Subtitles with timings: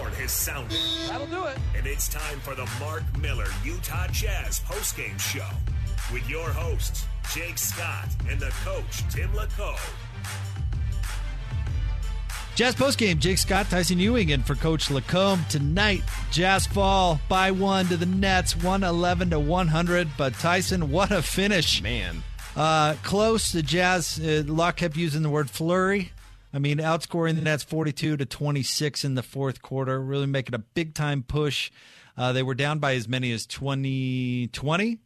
[0.00, 0.78] Horn has sounded.
[1.08, 1.58] That'll do it.
[1.76, 5.46] And it's time for the Mark Miller Utah Jazz postgame show
[6.10, 9.76] with your hosts, Jake Scott and the coach, Tim Lacombe.
[12.54, 16.02] Jazz postgame, Jake Scott, Tyson Ewing, and for Coach Lacombe tonight.
[16.30, 20.08] Jazz fall by one to the Nets, 111 to 100.
[20.16, 21.82] But Tyson, what a finish.
[21.82, 22.22] Man.
[22.56, 23.52] Uh, close.
[23.52, 26.12] The Jazz, uh, Locke kept using the word flurry.
[26.52, 30.58] I mean, outscoring the Nets 42 to 26 in the fourth quarter, really making a
[30.58, 31.70] big time push.
[32.16, 34.98] Uh, they were down by as many as 20, 20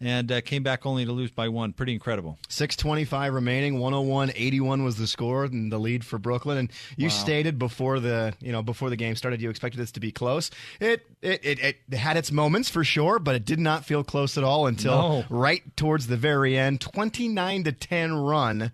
[0.00, 1.72] and uh, came back only to lose by one.
[1.72, 2.36] Pretty incredible.
[2.48, 6.58] 625 remaining, 101-81 was the score and the lead for Brooklyn.
[6.58, 7.10] And you Wow.
[7.10, 10.50] stated before the you know before the game started, you expected this to be close.
[10.80, 14.36] It it, it it had its moments for sure, but it did not feel close
[14.36, 15.24] at all until No.
[15.30, 16.80] right towards the very end.
[16.80, 18.72] 29 to 10 run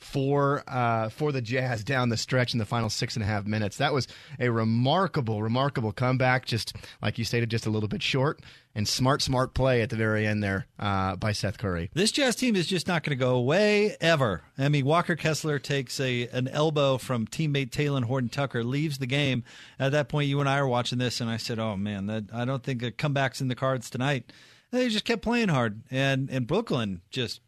[0.00, 3.46] for uh, for the Jazz down the stretch in the final six and a half
[3.46, 3.76] minutes.
[3.76, 6.46] That was a remarkable, remarkable comeback.
[6.46, 8.40] Just like you stated, just a little bit short
[8.74, 11.90] and smart, smart play at the very end there uh, by Seth Curry.
[11.92, 14.42] This Jazz team is just not going to go away ever.
[14.56, 19.06] I mean, Walker Kessler takes a an elbow from teammate Talen Horton Tucker, leaves the
[19.06, 19.44] game.
[19.78, 22.24] At that point, you and I are watching this, and I said, "Oh man, that
[22.32, 24.32] I don't think a comeback's in the cards tonight."
[24.70, 27.40] They just kept playing hard, and and Brooklyn just.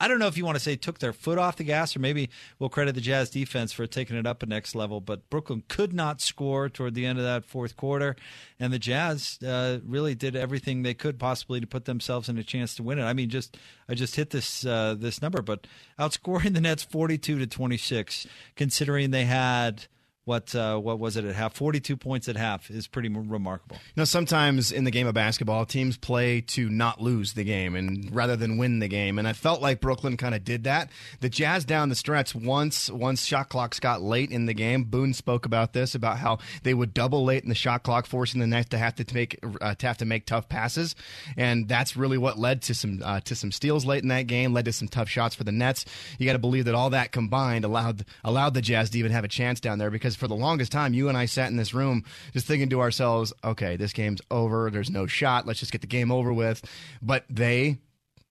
[0.00, 2.00] I don't know if you want to say took their foot off the gas, or
[2.00, 2.28] maybe
[2.58, 5.00] we'll credit the Jazz defense for taking it up a next level.
[5.00, 8.16] But Brooklyn could not score toward the end of that fourth quarter,
[8.58, 12.44] and the Jazz uh, really did everything they could possibly to put themselves in a
[12.44, 13.04] chance to win it.
[13.04, 13.56] I mean, just
[13.88, 15.66] I just hit this uh, this number, but
[15.98, 19.86] outscoring the Nets forty-two to twenty-six, considering they had
[20.24, 21.54] what uh, what was it at half?
[21.54, 23.76] Forty-two points at half is pretty remarkable.
[23.76, 27.76] You know, sometimes in the game of basketball, teams play to not lose the game
[27.76, 29.18] and rather than win the game.
[29.18, 30.90] And I felt like Brooklyn kind of did that.
[31.20, 34.84] The Jazz down the stretch once once shot clocks got late in the game.
[34.84, 38.40] Boone spoke about this about how they would double late in the shot clock, forcing
[38.40, 40.94] the Nets to have to make uh, to have to make tough passes.
[41.36, 44.54] And that's really what led to some uh, to some steals late in that game.
[44.54, 45.84] Led to some tough shots for the Nets.
[46.18, 49.24] You got to believe that all that combined allowed allowed the Jazz to even have
[49.24, 51.74] a chance down there because for the longest time, you and I sat in this
[51.74, 54.70] room just thinking to ourselves, okay, this game's over.
[54.70, 55.46] There's no shot.
[55.46, 56.64] Let's just get the game over with.
[57.02, 57.78] But they,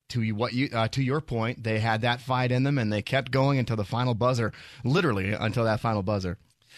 [0.09, 3.01] to what you uh, to your point, they had that fight in them and they
[3.01, 4.51] kept going until the final buzzer,
[4.83, 6.37] literally until that final buzzer.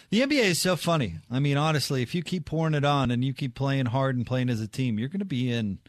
[0.09, 1.15] The NBA is so funny.
[1.31, 4.25] I mean, honestly, if you keep pouring it on and you keep playing hard and
[4.25, 5.79] playing as a team, you're going to be in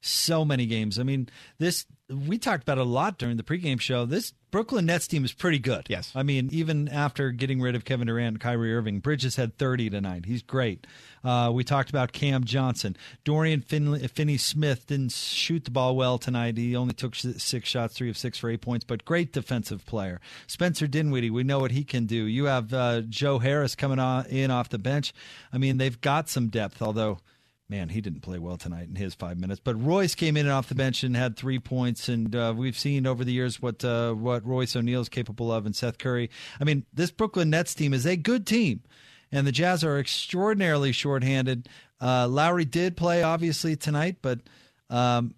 [0.00, 0.98] so many games.
[0.98, 1.28] I mean,
[1.58, 4.04] this we talked about a lot during the pregame show.
[4.04, 5.86] This Brooklyn Nets team is pretty good.
[5.88, 6.10] Yes.
[6.14, 9.90] I mean, even after getting rid of Kevin Durant and Kyrie Irving, Bridges had 30
[9.90, 10.24] tonight.
[10.26, 10.86] He's great.
[11.22, 12.96] Uh, we talked about Cam Johnson.
[13.24, 16.56] Dorian Finley, Finney Smith didn't shoot the ball well tonight.
[16.56, 20.20] He only took six shots, three of six for eight points, but great defensive player.
[20.46, 22.24] Spencer Dinwiddie, we know what he can do.
[22.24, 25.12] You have uh, Joe Harris coming on, in off the bench.
[25.52, 27.18] I mean, they've got some depth, although
[27.70, 29.60] man, he didn't play well tonight in his five minutes.
[29.62, 32.78] But Royce came in and off the bench and had three points, and uh, we've
[32.78, 36.30] seen over the years what uh, what Royce O'Neale is capable of, and Seth Curry.
[36.60, 38.82] I mean, this Brooklyn Nets team is a good team,
[39.30, 41.68] and the Jazz are extraordinarily shorthanded.
[42.00, 44.40] Uh, Lauri did play obviously tonight, but.
[44.88, 45.36] Um,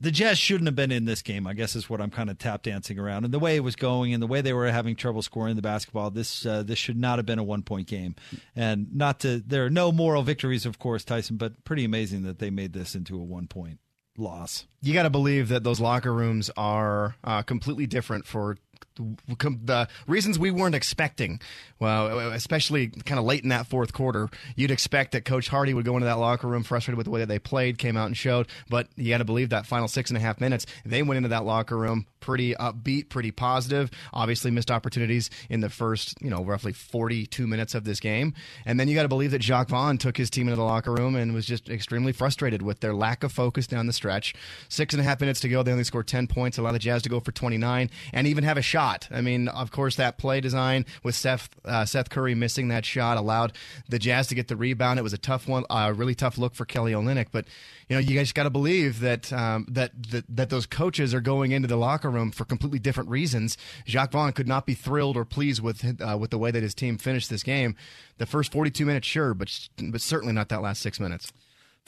[0.00, 2.38] the Jazz shouldn't have been in this game, I guess is what I'm kind of
[2.38, 3.24] tap dancing around.
[3.24, 5.62] And the way it was going and the way they were having trouble scoring the
[5.62, 8.14] basketball, this uh, this should not have been a one point game.
[8.54, 12.38] And not to there are no moral victories, of course, Tyson, but pretty amazing that
[12.38, 13.80] they made this into a one point
[14.16, 14.66] loss.
[14.82, 18.56] You got to believe that those locker rooms are uh, completely different for
[18.96, 21.40] the reasons we weren't expecting.
[21.78, 25.84] Well, especially kind of late in that fourth quarter, you'd expect that Coach Hardy would
[25.84, 28.16] go into that locker room frustrated with the way that they played, came out and
[28.16, 28.48] showed.
[28.68, 31.28] But you got to believe that final six and a half minutes, they went into
[31.28, 33.90] that locker room pretty upbeat, pretty positive.
[34.12, 38.34] Obviously, missed opportunities in the first, you know, roughly 42 minutes of this game.
[38.64, 40.92] And then you got to believe that Jacque Vaughn took his team into the locker
[40.92, 44.34] room and was just extremely frustrated with their lack of focus down the stretch.
[44.68, 47.02] Six and a half minutes to go, they only scored 10 points, allow the Jazz
[47.02, 49.08] to go for 29 and even have a shot.
[49.10, 53.16] I mean, of course, that play design with Seth uh, Seth Curry missing that shot
[53.16, 53.52] allowed
[53.88, 54.98] the Jazz to get the rebound.
[54.98, 57.28] It was a tough one, a really tough look for Kelly Olynyk.
[57.32, 57.46] But
[57.88, 61.20] you know, you guys got to believe that, um, that that that those coaches are
[61.20, 63.56] going into the locker room for completely different reasons.
[63.86, 66.74] Jacque Vaughn could not be thrilled or pleased with uh, with the way that his
[66.74, 67.74] team finished this game.
[68.18, 71.32] The first 42 minutes, sure, but but certainly not that last six minutes.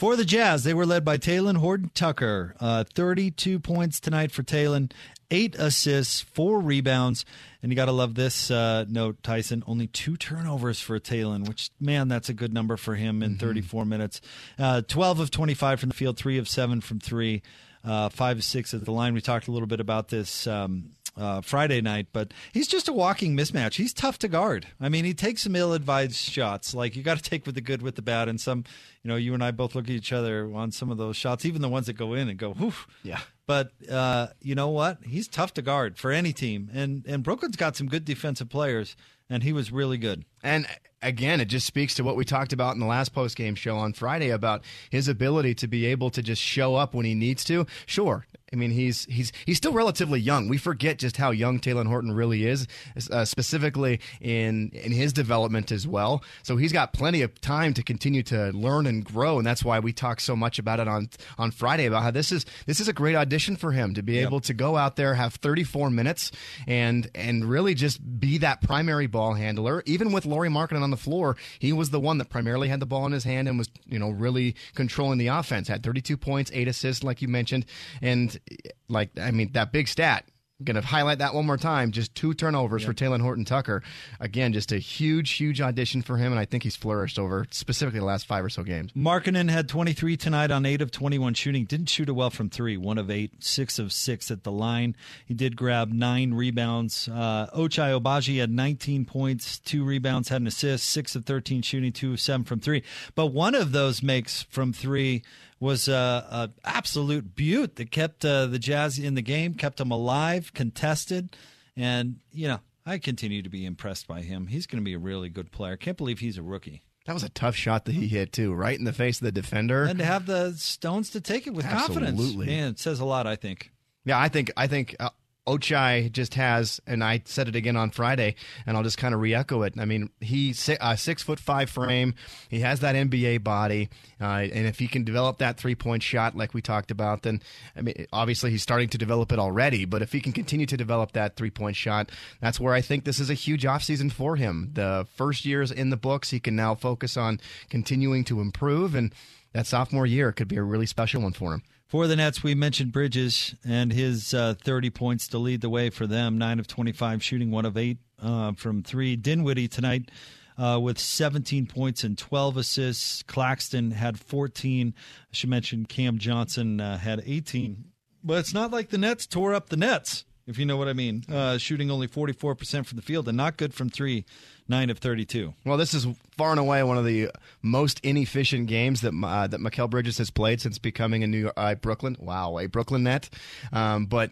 [0.01, 2.55] For the Jazz, they were led by Talen Horton Tucker.
[2.59, 4.93] Uh, 32 points tonight for Talen,
[5.31, 7.27] eight assists, four rebounds.
[7.63, 9.63] And you got to love this uh, note, Tyson.
[9.67, 13.47] Only two turnovers for Talen, which, man, that's a good number for him in mm-hmm.
[13.47, 14.23] 34 minutes.
[14.59, 17.43] Uh, 12 of 25 from the field, three of seven from three,
[17.85, 19.13] uh, five of six at the line.
[19.13, 20.47] We talked a little bit about this.
[20.47, 23.75] Um, uh, Friday night, but he's just a walking mismatch.
[23.75, 24.67] He's tough to guard.
[24.81, 26.75] I mean, he takes some ill-advised shots.
[26.75, 28.65] Like you got to take with the good with the bad, and some,
[29.03, 31.45] you know, you and I both look at each other on some of those shots,
[31.45, 32.75] even the ones that go in and go, whew.
[33.03, 33.21] Yeah.
[33.47, 34.99] But uh, you know what?
[35.05, 38.95] He's tough to guard for any team, and and Brooklyn's got some good defensive players,
[39.29, 40.25] and he was really good.
[40.45, 40.69] And
[41.03, 43.77] again, it just speaks to what we talked about in the last post game show
[43.77, 47.43] on Friday about his ability to be able to just show up when he needs
[47.45, 47.67] to.
[47.87, 50.49] Sure, I mean, he's he's he's still relatively young.
[50.49, 52.67] We forget just how young Talen Horton really is,
[53.09, 56.25] uh, specifically in in his development as well.
[56.43, 59.79] So he's got plenty of time to continue to learn and grow, and that's why
[59.79, 62.89] we talk so much about it on on Friday about how this is this is
[62.89, 64.27] a great audition for him to be yep.
[64.27, 66.33] able to go out there, have 34 minutes,
[66.67, 69.85] and and really just be that primary ball handler.
[69.87, 72.87] Even with Lauri Markkanen on the floor, he was the one that primarily had the
[72.87, 75.69] ball in his hand and was you know really controlling the offense.
[75.69, 77.65] Had 32 points, eight assists, like you mentioned,
[78.03, 78.40] and
[78.89, 80.25] like I mean that big stat
[80.65, 81.91] going to highlight that one more time.
[81.91, 82.89] Just two turnovers yep.
[82.89, 83.83] for Talen Horton Tucker.
[84.19, 88.01] Again, just a huge, huge audition for him, and I think he's flourished over specifically
[88.01, 88.93] the last five or so games.
[88.93, 91.65] Markkanen had 23 tonight on 8 of 21 shooting.
[91.65, 94.97] Didn't shoot it well from three, 1 of 8, 6 of 6 at the line.
[95.25, 97.09] He did grab nine rebounds.
[97.09, 101.93] Uh, Ochai Agbaji had 19 points, two rebounds, had an assist, 6 of 13 shooting,
[101.93, 102.83] 2 of 7 from three.
[103.15, 105.23] But one of those makes from three
[105.61, 109.91] was a, a absolute beaut that kept uh, the Jazz in the game, kept them
[109.91, 111.37] alive, contested,
[111.77, 114.47] and you know I continue to be impressed by him.
[114.47, 115.77] He's going to be a really good player.
[115.77, 116.83] Can't believe he's a rookie.
[117.07, 119.33] That was a tough shot that he hit too, right in the face of the
[119.33, 122.07] defender, and to have the stones to take it with Absolutely.
[122.07, 122.47] confidence.
[122.47, 123.27] Man, it says a lot.
[123.27, 123.71] I think.
[124.05, 125.11] Yeah, I think I think uh,
[125.51, 128.37] Ochai just has, and I said it again on Friday,
[128.67, 129.75] and I'll just kind of re-echo it.
[129.79, 132.15] I mean, he's a six foot five frame.
[132.49, 133.89] He has that NBA body,
[134.21, 137.43] uh, and if he can develop that three point shot like we talked about, then
[137.77, 139.85] I mean, obviously he's starting to develop it already.
[139.85, 142.11] But if he can continue to develop that three point shot,
[142.41, 144.71] that's where I think this is a huge offseason for him.
[144.75, 146.31] The first year's in the books.
[146.31, 149.15] He can now focus on continuing to improve, and
[149.53, 151.63] that sophomore year could be a really special one for him.
[151.91, 155.91] For the Nets, we mentioned Bridges and his uh, 30 points to lead the way
[155.91, 156.39] for them.
[156.39, 159.17] 9 of 25 shooting, 1 of 8 uh, from 3.
[159.17, 160.09] Dinwiddie tonight
[160.57, 163.25] uh, with 17 points and 12 assists.
[163.25, 164.95] Claxton had 14.
[164.97, 167.87] I should mention Cam Johnson uh, had 18.
[168.23, 170.93] But it's not like the Nets tore up the Nets, if you know what I
[170.93, 171.25] mean.
[171.31, 174.25] Uh, shooting only 44% from the field and not good from 3
[174.71, 175.53] nine of 32.
[175.67, 177.31] Well, this is far and away one of the
[177.61, 181.55] most inefficient games that uh, that Mikal Bridges has played since becoming a New York,
[181.57, 182.17] uh, Brooklyn.
[182.19, 183.29] Wow, a Brooklyn net.
[183.73, 184.31] Um, but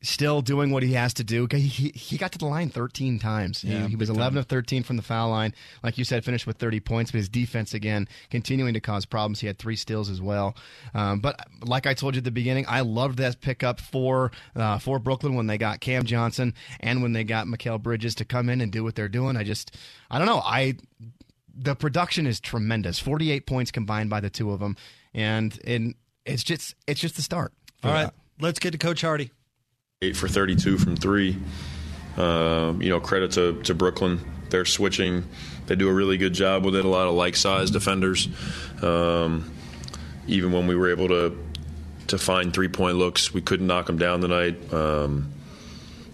[0.00, 1.48] still doing what he has to do.
[1.50, 3.64] He, he, he got to the line 13 times.
[3.64, 4.38] Yeah, he, he was 11 time.
[4.38, 5.54] of 13 from the foul line.
[5.82, 9.40] Like you said, finished with 30 points, but his defense, again, continuing to cause problems.
[9.40, 10.56] He had three steals as well.
[10.94, 14.78] Um, but like I told you at the beginning, I loved that pickup for, uh,
[14.78, 18.48] for Brooklyn when they got Cam Johnson and when they got Mikal Bridges to come
[18.48, 19.36] in and do what they're doing.
[19.36, 19.76] I just,
[20.10, 20.40] I don't know.
[20.44, 20.76] I,
[21.52, 23.00] the production is tremendous.
[23.00, 24.76] 48 points combined by the two of them.
[25.12, 27.52] And, and it's just, it's just the start.
[27.82, 28.04] All right.
[28.04, 28.14] That.
[28.40, 29.32] Let's get to Coach Hardy.
[30.00, 31.36] Eight for 32 from three.
[32.16, 34.20] Uh, you know, credit to, to Brooklyn.
[34.48, 35.24] They're switching.
[35.66, 36.84] They do a really good job with it.
[36.84, 38.28] A lot of like-sized defenders.
[38.80, 39.50] Um,
[40.28, 41.36] even when we were able to
[42.06, 43.34] to find three point looks.
[43.34, 44.72] We couldn't knock them down tonight.
[44.72, 45.32] Um,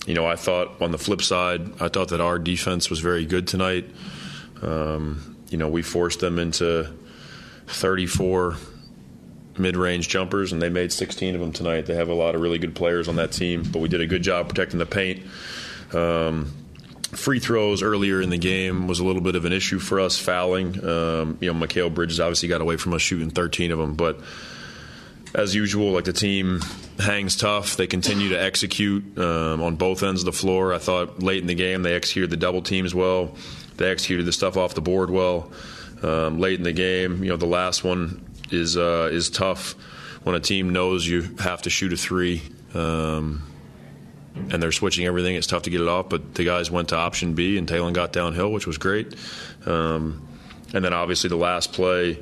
[0.07, 3.27] you know, I thought on the flip side, I thought that our defense was very
[3.27, 3.85] good tonight.
[4.63, 6.91] Um, you know, we forced them into
[7.67, 8.57] 34
[9.59, 11.87] mid-range jumpers, and they made 16 of them tonight.
[11.87, 14.07] They have a lot of really good players on that team, but we did a
[14.07, 15.23] good job protecting the paint.
[15.93, 16.53] Um,
[17.13, 20.19] free throws earlier in the game was a little bit of an issue for us
[20.19, 20.85] fouling.
[20.85, 24.21] Um, you know, Mikal Bridges obviously got away from us shooting 13 of them, but
[25.35, 26.61] as usual, like the team
[26.99, 27.77] hangs tough.
[27.77, 30.73] They continue to execute um, on both ends of the floor.
[30.73, 33.35] I thought late in the game they executed the double teams well.
[33.77, 35.51] They executed the stuff off the board well.
[36.03, 39.75] Um, late in the game, you know, the last one is uh, is tough
[40.23, 42.43] when a team knows you have to shoot a three.
[42.73, 43.43] Um,
[44.35, 45.37] and they're switching everything.
[45.37, 47.93] It's tough to get it off, but the guys went to option B, and Talen
[47.93, 49.15] got downhill, which was great.
[49.65, 50.27] Um,
[50.73, 52.19] and then obviously the last play,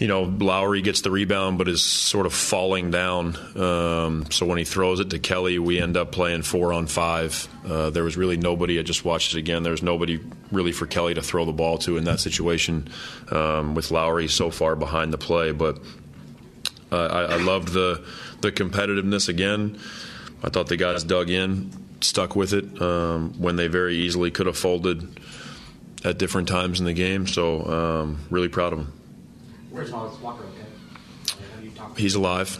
[0.00, 3.36] you know, Lauri gets the rebound, but is sort of falling down.
[3.54, 7.46] Um, so when he throws it to Kelly, we end up playing four on five.
[7.68, 8.78] Uh, there was really nobody.
[8.78, 9.62] I just watched it again.
[9.62, 10.18] There was nobody
[10.50, 12.88] really for Kelly to throw the ball to in that situation
[13.30, 15.52] um, with Lauri so far behind the play.
[15.52, 15.78] But
[16.90, 18.02] uh, I, I loved the
[18.40, 19.78] the competitiveness again.
[20.42, 24.46] I thought the guys dug in, stuck with it um, when they very easily could
[24.46, 25.20] have folded
[26.06, 27.26] at different times in the game.
[27.26, 28.99] So um, really proud of them.
[29.70, 30.44] Where's Hollis Walker?
[30.44, 31.70] Okay.
[31.96, 32.58] He's alive.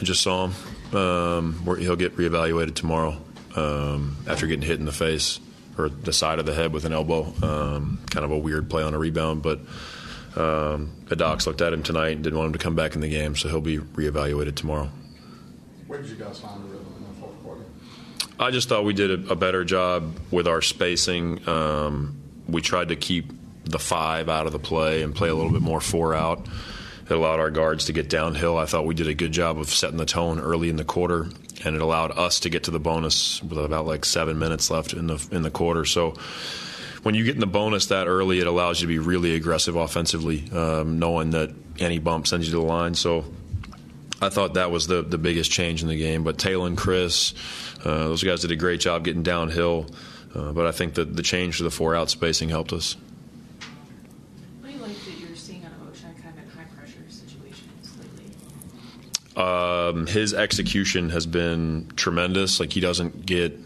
[0.00, 0.96] I just saw him.
[0.96, 3.16] Um, he'll get reevaluated tomorrow
[3.56, 5.40] um, after getting hit in the face
[5.78, 7.32] or the side of the head with an elbow.
[7.42, 9.60] Um, kind of a weird play on a rebound, but
[10.36, 13.00] um, the docs looked at him tonight and didn't want him to come back in
[13.00, 14.90] the game, so he'll be reevaluated tomorrow.
[15.86, 17.62] Where did you guys find the rhythm in the fourth quarter?
[18.38, 21.46] I just thought we did a, a better job with our spacing.
[21.48, 23.32] Um, we tried to keep
[23.64, 26.46] the five out of the play and play a little bit more four out.
[27.04, 28.56] It allowed our guards to get downhill.
[28.56, 31.26] I thought we did a good job of setting the tone early in the quarter,
[31.64, 34.92] and it allowed us to get to the bonus with about like seven minutes left
[34.92, 35.84] in the in the quarter.
[35.84, 36.14] So
[37.02, 39.74] when you get in the bonus that early, it allows you to be really aggressive
[39.74, 42.94] offensively, um, knowing that any bump sends you to the line.
[42.94, 43.24] So
[44.22, 46.22] I thought that was the the biggest change in the game.
[46.22, 47.34] But Talen and Kris,
[47.84, 49.86] uh, those guys did a great job getting downhill.
[50.32, 52.96] Uh, but I think that the change to the four out spacing helped us.
[59.40, 62.60] Um, his execution has been tremendous.
[62.60, 63.58] Like he doesn't get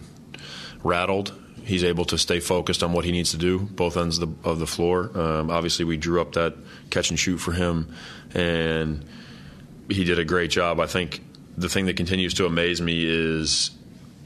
[0.85, 1.33] rattled.
[1.65, 4.49] He's able to stay focused on what he needs to do, both ends of the,
[4.49, 5.11] of the floor.
[5.19, 6.55] Um, obviously, we drew up that
[6.91, 7.95] catch and shoot for him,
[8.35, 9.05] and
[9.89, 10.79] he did a great job.
[10.79, 11.23] I think
[11.57, 13.71] the thing that continues to amaze me is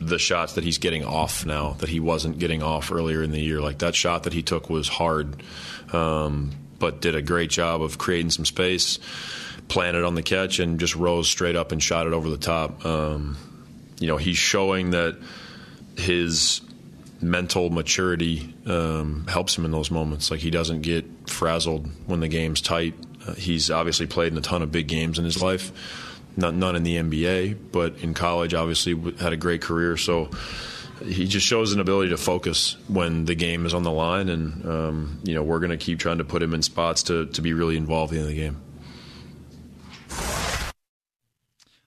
[0.00, 3.40] the shots that he's getting off now that he wasn't getting off earlier in the
[3.40, 3.60] year.
[3.60, 5.42] Like that shot that he took was hard,
[5.92, 8.98] um, but did a great job of creating some space
[9.68, 12.84] planted on the catch and just rose straight up and shot it over the top.
[12.84, 13.36] Um,
[14.00, 15.18] you know, he's showing that
[15.96, 16.60] his
[17.20, 20.30] mental maturity um, helps him in those moments.
[20.30, 22.94] Like he doesn't get frazzled when the game's tight.
[23.26, 25.72] Uh, he's obviously played in a ton of big games in his life.
[26.36, 29.96] Not none in the NBA, but in college, obviously had a great career.
[29.96, 30.30] So
[31.04, 34.66] he just shows an ability to focus when the game is on the line, and
[34.66, 37.42] um, you know we're going to keep trying to put him in spots to to
[37.42, 38.60] be really involved in the game.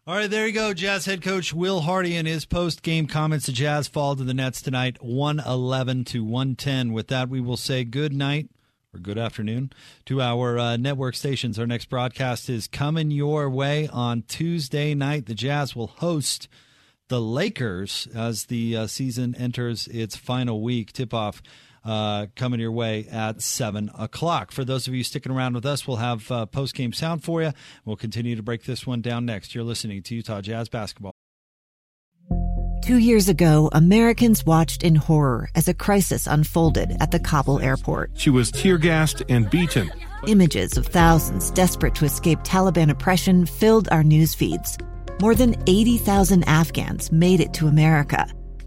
[0.07, 0.73] All right, there you go.
[0.73, 3.45] Jazz head coach Will Hardy and his post game comments.
[3.45, 6.91] The Jazz fall to the Nets tonight, 111 to 110.
[6.91, 8.49] With that, we will say good night
[8.95, 9.71] or good afternoon
[10.05, 11.59] to our uh, network stations.
[11.59, 15.27] Our next broadcast is coming your way on Tuesday night.
[15.27, 16.47] The Jazz will host
[17.09, 20.93] the Lakers as the uh, season enters its final week.
[20.93, 21.43] Tip off
[21.83, 24.51] uh, coming your way at 7 o'clock.
[24.51, 27.41] For those of you sticking around with us, we'll have uh, post game sound for
[27.41, 27.51] you.
[27.85, 29.55] We'll continue to break this one down next.
[29.55, 31.13] You're listening to Utah Jazz Basketball.
[32.83, 38.11] Two years ago, Americans watched in horror as a crisis unfolded at the Kabul airport.
[38.15, 39.91] She was tear gassed and beaten.
[40.27, 44.77] Images of thousands desperate to escape Taliban oppression filled our news feeds.
[45.21, 48.25] More than 80,000 Afghans made it to America.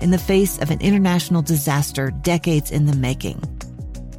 [0.00, 3.42] in the face of an international disaster decades in the making?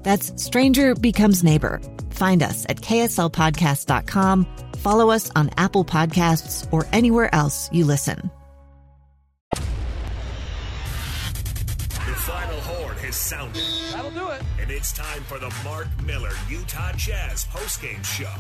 [0.04, 1.80] That's Stranger Becomes Neighbor
[2.22, 4.46] Find us at kslpodcast.com,
[4.78, 8.30] follow us on Apple Podcasts, or anywhere else you listen.
[9.50, 9.58] The
[12.18, 13.64] final horn has sounded.
[13.92, 14.44] That'll do it.
[14.62, 18.36] And it's time for the Mark Miller Utah Jazz postgame show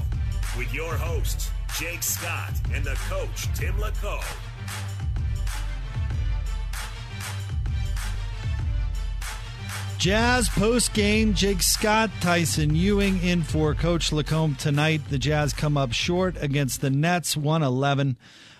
[0.56, 4.24] with your hosts, Jake Scott and the coach, Tim LaComb.
[10.02, 11.36] Jazz post game.
[11.36, 15.02] Jake Scott, Tyson Ewing in for Coach Lacombe tonight.
[15.12, 18.18] The Jazz come up short against the Nets, 111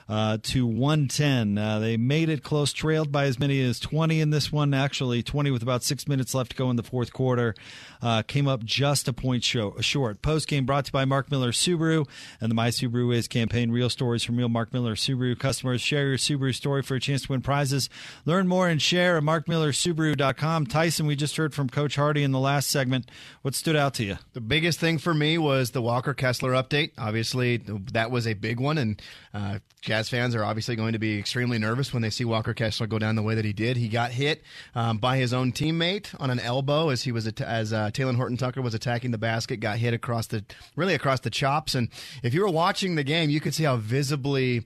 [0.08, 1.58] uh, to 110.
[1.58, 5.24] Uh, they made it close, trailed by as many as 20 in this one, actually,
[5.24, 7.56] 20 with about six minutes left to go in the fourth quarter.
[8.02, 10.22] Uh, came up just a point show, short.
[10.22, 12.08] Post game brought to you by Mark Miller Subaru
[12.40, 13.72] and the My Subaru Is campaign.
[13.72, 15.82] Real stories from real Mark Miller Subaru customers.
[15.82, 17.90] Share your Subaru story for a chance to win prizes.
[18.26, 20.66] Learn more and share at markmillersubaru.com.
[20.68, 23.10] Tyson, we just heard from Coach Hardy in the last segment.
[23.42, 24.18] What stood out to you?
[24.34, 26.92] The biggest thing for me was the Walker Kessler update.
[26.98, 27.58] Obviously,
[27.94, 29.02] that was a big one, and
[29.34, 32.86] uh, Jazz fans are obviously going to be extremely nervous when they see Walker Kessler
[32.88, 33.78] go down the way that he did.
[33.78, 34.44] He got hit
[34.76, 38.38] um, by his own teammate on an elbow as he was as uh, Talen Horton
[38.38, 39.58] Tucker was attacking the basket.
[39.58, 40.44] Got hit across the
[40.76, 41.90] really across the chops, and
[42.24, 44.66] if you were watching the game, you could see how visibly.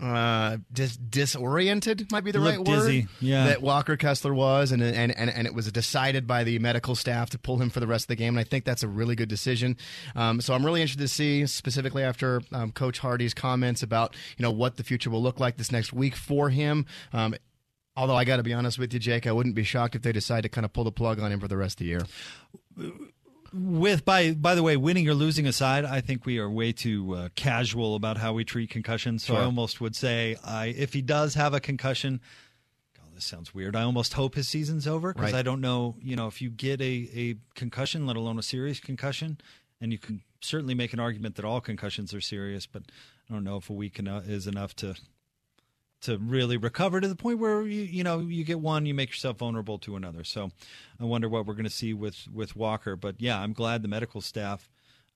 [0.00, 2.66] Uh, dis- disoriented might be the right word.
[2.66, 3.46] dizzy, yeah.
[3.48, 7.30] That Walker Kessler was, and, and and and it was decided by the medical staff
[7.30, 8.34] to pull him for the rest of the game.
[8.34, 9.76] And I think that's a really good decision.
[10.14, 14.44] Um, so I'm really interested to see, specifically after um, Coach Hardy's comments about you
[14.44, 16.86] know what the future will look like this next week for him.
[17.12, 17.34] Um,
[17.98, 20.12] although I got to be honest with you, Jake, I wouldn't be shocked if they
[20.12, 22.00] decide to kind of pull the plug on him for the rest of the year.
[23.52, 27.14] with by by the way, winning or losing aside, I think we are way too
[27.14, 29.24] uh, casual about how we treat concussions.
[29.24, 32.20] So I almost would say, I if he does have a concussion,
[32.96, 33.74] God, this sounds weird.
[33.74, 35.38] I almost hope his season's over because Right.
[35.38, 35.96] I don't know.
[36.00, 39.38] You know, if you get a a concussion, let alone a serious concussion,
[39.80, 42.82] and you can certainly make an argument that all concussions are serious, but
[43.28, 44.94] I don't know if a week eno- is enough to
[46.00, 49.10] to really recover to the point where you you know you get one you make
[49.10, 50.24] yourself vulnerable to another.
[50.24, 50.50] So
[51.00, 52.96] i wonder what we're going to see with with walker.
[52.96, 54.68] But yeah i'm glad the medical staff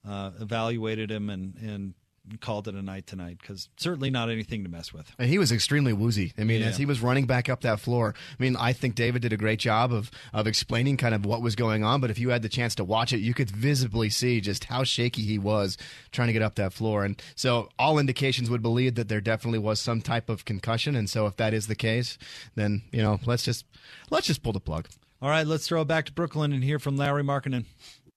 [0.07, 1.93] uh, evaluated him and and
[2.39, 5.51] called it a night tonight because certainly not anything to mess with And he was
[5.51, 6.33] extremely woozy.
[6.37, 6.67] I mean, Yeah.
[6.67, 9.37] as he was running back up that floor, I mean, I think David did a
[9.37, 11.99] great job of of explaining kind of what was going on.
[11.99, 14.83] But if you had the chance to watch it, you could visibly see just how
[14.85, 15.77] shaky he was
[16.13, 17.03] trying to get up that floor.
[17.03, 20.95] And so, all indications would believe that there definitely was some type of concussion.
[20.95, 22.17] And so, if that is the case,
[22.55, 23.65] then you know, let's just
[24.09, 24.87] let's just pull the plug.
[25.21, 27.63] all right let's throw it back to brooklyn and hear from lauri markkanen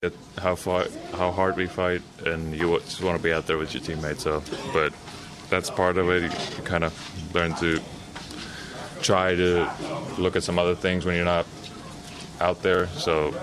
[0.03, 3.57] it, how far, how hard we fight, and you just want to be out there
[3.57, 4.25] with your teammates.
[4.25, 4.43] So,
[4.75, 4.93] but
[5.49, 6.25] that's part of it.
[6.25, 7.81] You, kind of learn to
[9.01, 9.71] try to
[10.19, 11.47] look at some other things when you're not
[12.41, 12.89] out there.
[12.89, 13.35] So,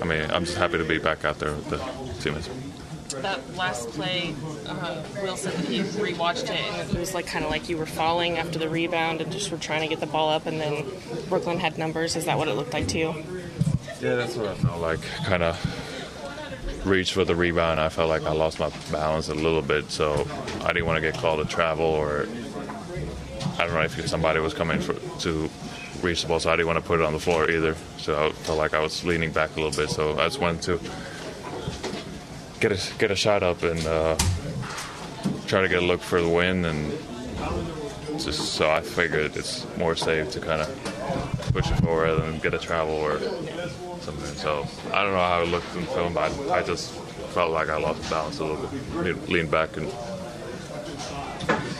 [0.00, 1.78] I mean, I'm just happy to be back out there with the
[2.22, 2.48] teammates.
[3.20, 4.34] That last play,
[4.66, 8.38] uh, Will he rewatched it and it was like kind of like you were falling
[8.38, 10.86] after the rebound and just were trying to get the ball up, and then
[11.28, 12.16] Brooklyn had numbers.
[12.16, 13.33] Is that what it looked like to you?
[14.04, 15.00] Yeah, that's what I felt like.
[15.24, 17.80] Kind of reached for the rebound.
[17.80, 20.28] I felt like I lost my balance a little bit, so
[20.60, 22.28] I didn't want to get called to travel or
[23.58, 25.48] I don't know if somebody was coming for, to
[26.02, 27.76] reach the ball, so I didn't want to put it on the floor either.
[27.96, 30.60] So I felt like I was leaning back a little bit, so I just wanted
[30.64, 30.80] to
[32.60, 34.18] get a get a shot up and uh,
[35.46, 36.92] try to get a look for the win, and
[38.20, 40.68] just so I figured it's more safe to kind of
[41.54, 43.18] push it forward than get a travel or
[44.04, 44.34] something.
[44.36, 46.92] So I don't know how it looked in film, but I, I just
[47.34, 48.68] felt like I lost balance a little
[49.02, 49.88] bit, leaned back and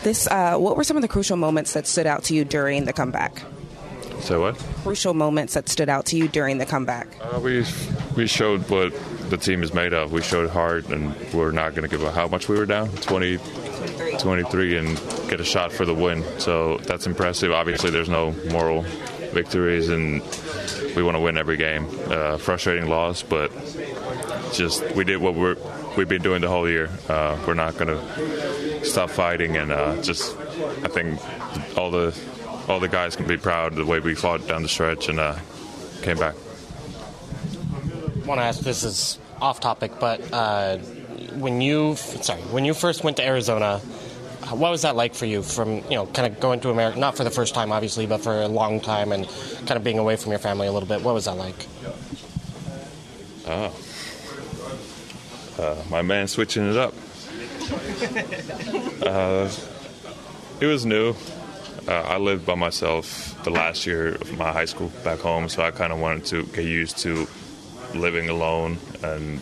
[0.02, 2.84] This, uh, what were some of the crucial moments that stood out to you during
[2.84, 3.42] the comeback?
[4.20, 4.56] so what?
[4.82, 7.08] Crucial moments that stood out to you during the comeback.
[7.20, 7.64] Uh, we
[8.16, 8.92] we showed what
[9.30, 10.12] the team is made of.
[10.12, 12.88] We showed hard, and we're not going to give up how much we were down
[12.88, 13.38] 20,
[14.18, 14.96] 23, and
[15.28, 16.24] get a shot for the win.
[16.38, 17.52] So that's impressive.
[17.52, 18.84] Obviously, there's no moral
[19.35, 20.23] victories, and
[20.97, 21.87] we want to win every game.
[22.07, 23.51] Uh, frustrating loss, but
[24.53, 25.57] just we did what we're
[25.97, 26.88] we've been doing the whole year.
[27.09, 30.37] Uh, we're not going to stop fighting, and uh, just
[30.83, 31.20] I think
[31.77, 32.18] all the
[32.68, 35.20] all the guys can be proud of the way we fought down the stretch and
[35.20, 35.37] uh,
[36.03, 36.35] came back.
[38.23, 40.79] I want to ask this is off topic, but uh,
[41.37, 43.81] when you sorry when you first went to Arizona,
[44.50, 45.42] what was that like for you?
[45.42, 48.20] From you know, kind of going to America, not for the first time, obviously, but
[48.20, 49.28] for a long time, and
[49.66, 51.02] kind of being away from your family a little bit.
[51.02, 51.66] What was that like?
[53.46, 53.74] Oh.
[55.59, 56.94] Uh, my man switching it up.
[59.02, 59.50] Uh,
[60.61, 61.14] it was new.
[61.87, 65.62] Uh, I lived by myself the last year of my high school back home, so
[65.62, 67.26] I kind of wanted to get used to
[67.94, 69.40] living alone and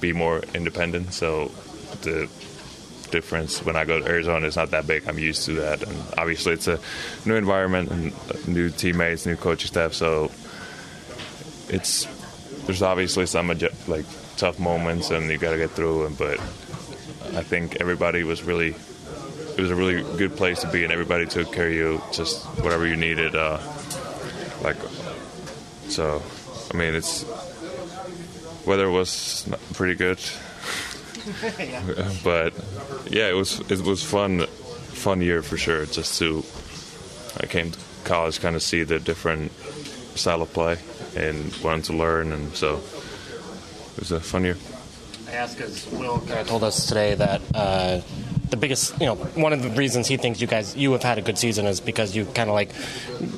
[0.00, 1.12] be more independent.
[1.12, 1.50] So
[2.02, 2.28] the
[3.12, 5.06] difference when I go to Arizona It's not that big.
[5.08, 6.80] I'm used to that, and obviously it's a
[7.24, 9.92] new environment and new teammates, new coaching staff.
[9.92, 10.32] So
[11.68, 12.06] it's
[12.66, 13.48] there's obviously some
[13.86, 14.04] like
[14.36, 16.14] tough moments, and you got to get through them.
[16.14, 16.40] But
[17.38, 18.74] I think everybody was really
[19.56, 22.44] it was a really good place to be, and everybody took care of you, just
[22.60, 23.36] whatever you needed.
[23.36, 23.58] Uh,
[24.62, 24.76] like
[25.88, 26.22] so,
[26.72, 27.24] I mean, it's
[28.66, 30.18] weather was pretty good,
[32.24, 32.52] but
[33.10, 35.86] yeah, it was it was fun, fun year for sure.
[35.86, 36.44] Just to
[37.40, 39.52] I came to college, kind of see the different
[40.16, 40.78] style of play,
[41.16, 42.80] and wanted to learn, and so
[43.94, 44.56] it was a fun year.
[45.28, 48.00] I ask because Will kind of told us today that uh,
[48.52, 51.16] the biggest, you know, one of the reasons he thinks you guys you have had
[51.16, 52.70] a good season is because you kind of like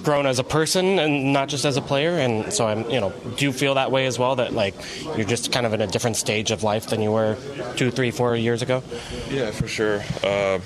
[0.03, 2.19] grown as a person and not just as a player.
[2.19, 4.35] And so I'm, you know, do you feel that way as well?
[4.35, 4.75] That like
[5.17, 7.39] you're just kind of in a different stage of life than you were
[7.77, 8.83] two, three, four years ago.
[9.31, 10.01] Yeah, for sure.
[10.25, 10.59] Uh,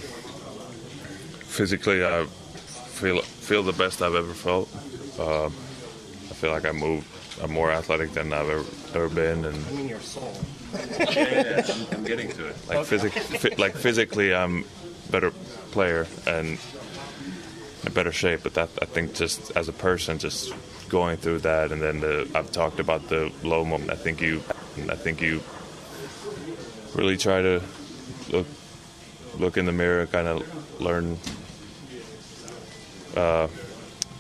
[1.44, 4.74] physically, I feel feel the best I've ever felt.
[5.18, 7.04] Uh, I feel like I move.
[7.42, 10.32] I'm more athletic than I've ever, ever been, and I mean your soul.
[10.72, 12.56] yeah, I'm, I'm, getting to it.
[12.68, 12.98] Like, okay.
[12.98, 14.64] physic- like physically, I'm
[15.10, 15.30] better
[15.70, 16.58] player and
[17.86, 18.40] in better shape.
[18.42, 20.52] But that I think just as a person, just
[20.88, 23.90] going through that, and then the, I've talked about the low moment.
[23.90, 24.42] I think you,
[24.88, 25.42] I think you
[26.94, 27.62] really try to
[28.30, 28.46] look
[29.38, 31.18] look in the mirror, kind of learn
[33.16, 33.48] uh,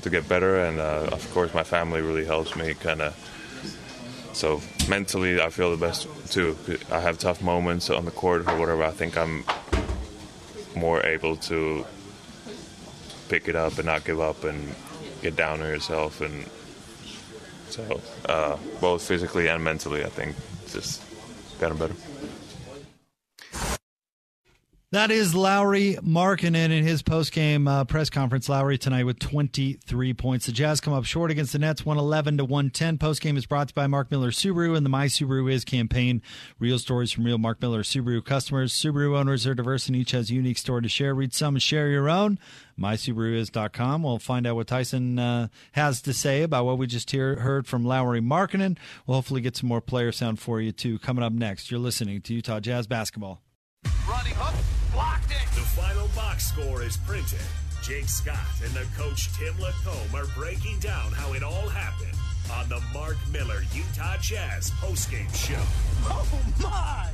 [0.02, 3.14] to get better, and uh, of course, my family really helps me kind of
[4.38, 6.56] so mentally, I feel the best too.
[6.92, 8.84] I have tough moments on the court or whatever.
[8.84, 9.44] I think I'm
[10.76, 11.84] more able to
[13.28, 14.74] pick it up and not give up and
[15.22, 16.20] get down on yourself.
[16.20, 16.48] And
[17.68, 20.36] so, uh, both physically and mentally, I think
[20.68, 21.02] just
[21.58, 21.94] gotten better.
[24.90, 28.48] That is Lauri Markkanen in his post-game uh, press conference.
[28.48, 30.46] Lauri tonight with 23 points.
[30.46, 32.96] The Jazz come up short against the Nets, 111 to 110.
[32.96, 36.22] Post-game is brought to you by Mark Miller Subaru and the My Subaru Is campaign.
[36.58, 38.72] Real stories from real Mark Miller Subaru customers.
[38.72, 41.14] Subaru owners are diverse and each has a unique story to share.
[41.14, 42.38] Read some and share your own.
[42.80, 44.02] MySubaruIs.com.
[44.02, 47.66] We'll find out what Tyson uh, has to say about what we just hear, heard
[47.66, 48.78] from Lauri Markkanen.
[49.06, 51.70] We'll hopefully get some more player sound for you, too, coming up next.
[51.70, 53.42] You're listening to Utah Jazz Basketball.
[54.08, 54.54] Running hook,
[56.38, 57.40] box score is printed.
[57.82, 62.16] Jake Scott and the coach Tim Lacombe are breaking down how it all happened
[62.52, 65.60] on the Mark Miller Utah Jazz postgame show.
[66.04, 67.10] Oh my!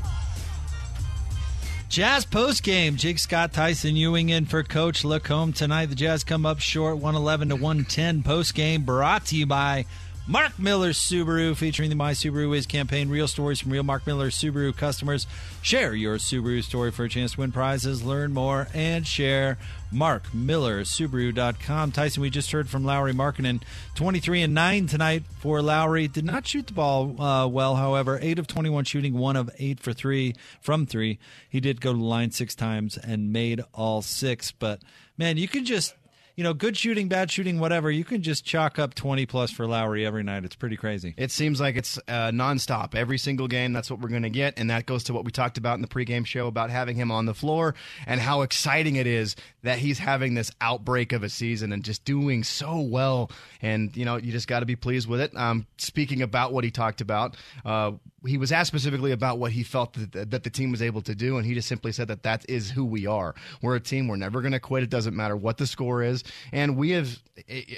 [1.88, 2.96] Jazz postgame.
[2.96, 5.86] Jake Scott, Tyson Ewing in for Coach Lacombe tonight.
[5.86, 8.84] The Jazz come up short, 111 to 110 postgame.
[8.84, 9.86] Brought to you by
[10.26, 13.10] Mark Miller Subaru, featuring the My Subaru Is campaign.
[13.10, 15.26] Real stories from real Mark Miller Subaru customers.
[15.60, 18.02] Share your Subaru story for a chance to win prizes.
[18.02, 19.58] Learn more and share.
[19.92, 21.92] MarkMillerSubaru.com.
[21.92, 23.60] Tyson, we just heard from Lauri Markkanen.
[23.96, 26.08] 23 and 9 tonight for Lauri.
[26.08, 28.18] Did not shoot the ball uh, well, however.
[28.22, 31.18] 8 of 21 shooting, 1 of 8 for 3 from 3.
[31.50, 34.52] He did go to the line six times and made all six.
[34.52, 34.80] But,
[35.18, 35.94] man, you can just
[36.36, 39.66] you know, good shooting, bad shooting, whatever, you can just chalk up 20 plus for
[39.66, 40.44] Lauri every night.
[40.44, 41.14] It's pretty crazy.
[41.16, 42.94] It seems like it's uh, nonstop.
[42.94, 44.54] Every single game, that's what we're going to get.
[44.56, 47.12] And that goes to what we talked about in the pregame show about having him
[47.12, 51.28] on the floor and how exciting it is that he's having this outbreak of a
[51.28, 53.30] season and just doing so well.
[53.62, 55.36] And, you know, you just got to be pleased with it.
[55.36, 57.92] Um, speaking about what he talked about, uh,
[58.26, 61.14] he was asked specifically about what he felt that, that the team was able to
[61.14, 63.34] do, and he just simply said that that is who we are.
[63.62, 64.08] We're a team.
[64.08, 64.82] We're never going to quit.
[64.82, 67.18] It doesn't matter what the score is, and we have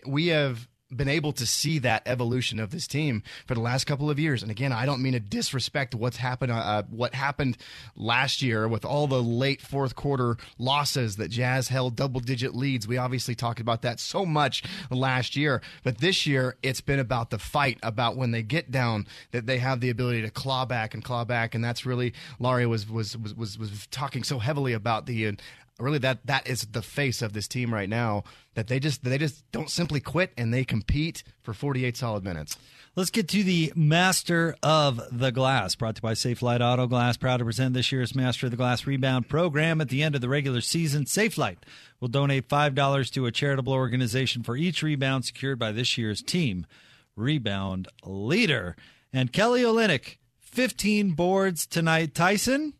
[0.06, 4.08] we have been able to see that evolution of this team for the last couple
[4.08, 4.42] of years.
[4.42, 7.56] And again, I don't mean to disrespect what's happened, uh, what happened
[7.96, 12.86] last year with all the late fourth quarter losses that Jazz held double digit leads.
[12.86, 17.30] We obviously talked about that so much last year, but this year it's been about
[17.30, 20.94] the fight, about when they get down that they have the ability to claw back
[20.94, 21.54] and claw back.
[21.54, 25.32] And that's really Lauri was was was was, was talking so heavily about the uh,
[25.78, 29.18] really that that is the face of this team right now that they just they
[29.18, 32.56] just don't simply quit and they compete for 48 solid minutes.
[32.94, 37.18] Let's get to the Master of the Glass, brought to you by Safelite Auto Glass.
[37.18, 39.82] Proud to present this year's Master of the Glass Rebound program.
[39.82, 41.58] At the end of the regular season, Safelite
[42.00, 46.64] will donate $5 to a charitable organization for each rebound secured by this year's team
[47.16, 48.76] rebound leader.
[49.12, 52.14] And Kelly Olynyk, 15 boards tonight.
[52.14, 52.72] Tyson?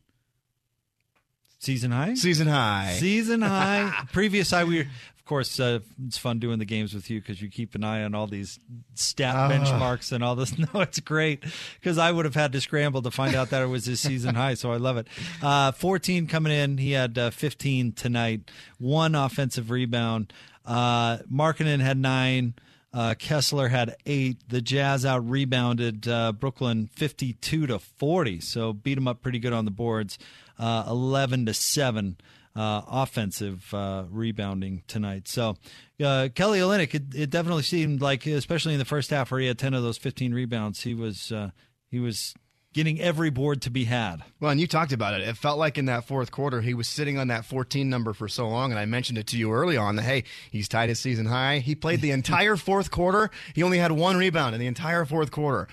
[1.58, 2.14] Season high?
[2.14, 2.96] Season high.
[2.98, 3.92] Season high.
[4.12, 7.48] Previous high, we of course, uh, it's fun doing the games with you because you
[7.48, 8.60] keep an eye on all these
[8.94, 9.50] stat Ah.
[9.50, 10.56] benchmarks and all this.
[10.72, 11.42] No, it's great
[11.80, 14.36] because I would have had to scramble to find out that it was his season
[14.36, 14.54] high.
[14.54, 15.08] So I love it.
[15.42, 16.78] Uh, 14 coming in.
[16.78, 18.48] He had uh, 15 tonight.
[18.78, 20.32] One offensive rebound.
[20.64, 22.54] Uh, Markkanen had nine.
[22.94, 24.48] Uh, Kessler had eight.
[24.48, 28.38] The Jazz out rebounded uh, Brooklyn 52 to 40.
[28.40, 30.18] So beat them up pretty good on the boards.
[30.58, 32.16] Uh, 11 to 7
[32.56, 35.28] uh, offensive uh, rebounding tonight.
[35.28, 35.56] So
[36.02, 39.46] uh, Kelly Olynyk, it, it definitely seemed like, especially in the first half where he
[39.46, 41.50] had 10 of those 15 rebounds, he was uh,
[41.90, 42.34] he was
[42.72, 44.22] getting every board to be had.
[44.38, 45.26] Well, and you talked about it.
[45.26, 48.28] It felt like in that fourth quarter, he was sitting on that 14 number for
[48.28, 48.70] so long.
[48.70, 51.60] And I mentioned it to you early on that, hey, he's tied his season high.
[51.60, 53.30] He played the entire fourth quarter.
[53.54, 55.68] He only had one rebound in the entire fourth quarter.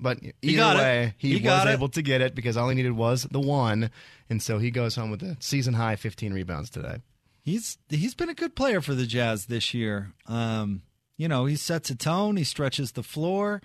[0.00, 0.80] But either He got it.
[0.80, 1.70] way, he, He was it.
[1.70, 3.90] able to get it because all he needed was the one.
[4.30, 6.98] And so he goes home with a season high 15 rebounds today.
[7.42, 10.12] He's he's been a good player for the Jazz this year.
[10.26, 10.82] Um,
[11.16, 13.60] you know, he sets a tone, he stretches the floor.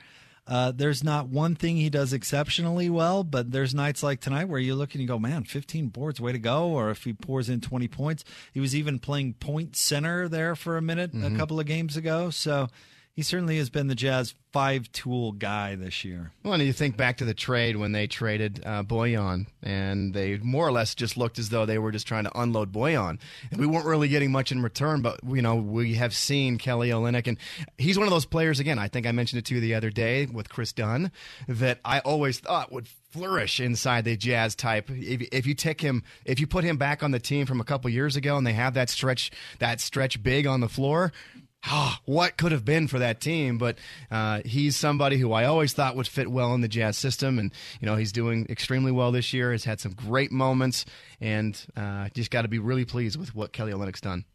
[0.48, 4.60] Uh, there's not one thing he does exceptionally well, but there's nights like tonight where
[4.60, 6.68] you look and you go, man, 15 boards, way to go.
[6.68, 10.76] Or if he pours in 20 points, he was even playing point center there for
[10.78, 11.34] a minute Mhm.
[11.34, 12.30] a couple of games ago.
[12.30, 12.68] So
[13.16, 16.32] he certainly has been the Jazz five tool guy this year.
[16.44, 20.38] Well, and you think back to the trade when they traded uh, Bojan, and they
[20.38, 23.20] more or less just looked as though they were just trying to unload Bojan,
[23.52, 25.02] and we weren't really getting much in return.
[25.02, 27.38] But you know, we have seen Kelly Olynyk, and
[27.78, 28.60] he's one of those players.
[28.60, 31.12] Again, I think I mentioned it to you the other day with Kris Dunn
[31.48, 34.90] that I always thought would flourish inside the Jazz type.
[34.90, 37.64] If, if you take him, if you put him back on the team from a
[37.64, 41.12] couple years ago, and they have that stretch, that stretch big on the floor.
[41.66, 43.78] Ah, what could have been for that team, but
[44.12, 47.54] uh, he's somebody who I always thought would fit well in the Jazz system, and
[47.80, 49.52] you know he's doing extremely well this year.
[49.52, 50.86] Has had some great moments,
[51.22, 54.26] and uh, just got to be really pleased with what Kelly Olynyk's done.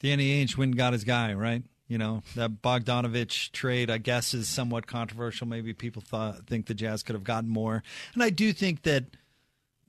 [0.00, 1.62] Danny Ainge went and got his guy, right?
[1.88, 5.48] You know, that Bogdanovich trade, I guess, is somewhat controversial.
[5.48, 7.82] Maybe people thought think the Jazz could have gotten more.
[8.14, 9.04] And I do think that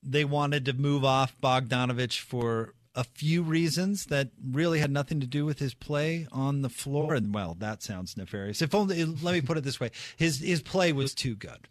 [0.01, 5.27] they wanted to move off Bogdanovich for a few reasons that really had nothing to
[5.27, 7.13] do with his play on the floor.
[7.13, 8.61] And well, that sounds nefarious.
[8.61, 9.91] If only let me put it this way.
[10.17, 11.67] His his play was too good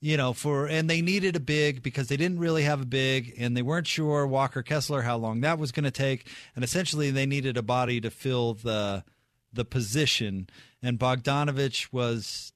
[0.00, 3.34] you know, for and they needed a big because they didn't really have a big
[3.38, 7.10] and they weren't sure Walker Kessler how long that was going to take and essentially
[7.10, 9.04] they needed a body to fill the
[9.52, 10.48] the position
[10.82, 12.52] and Bogdanovich was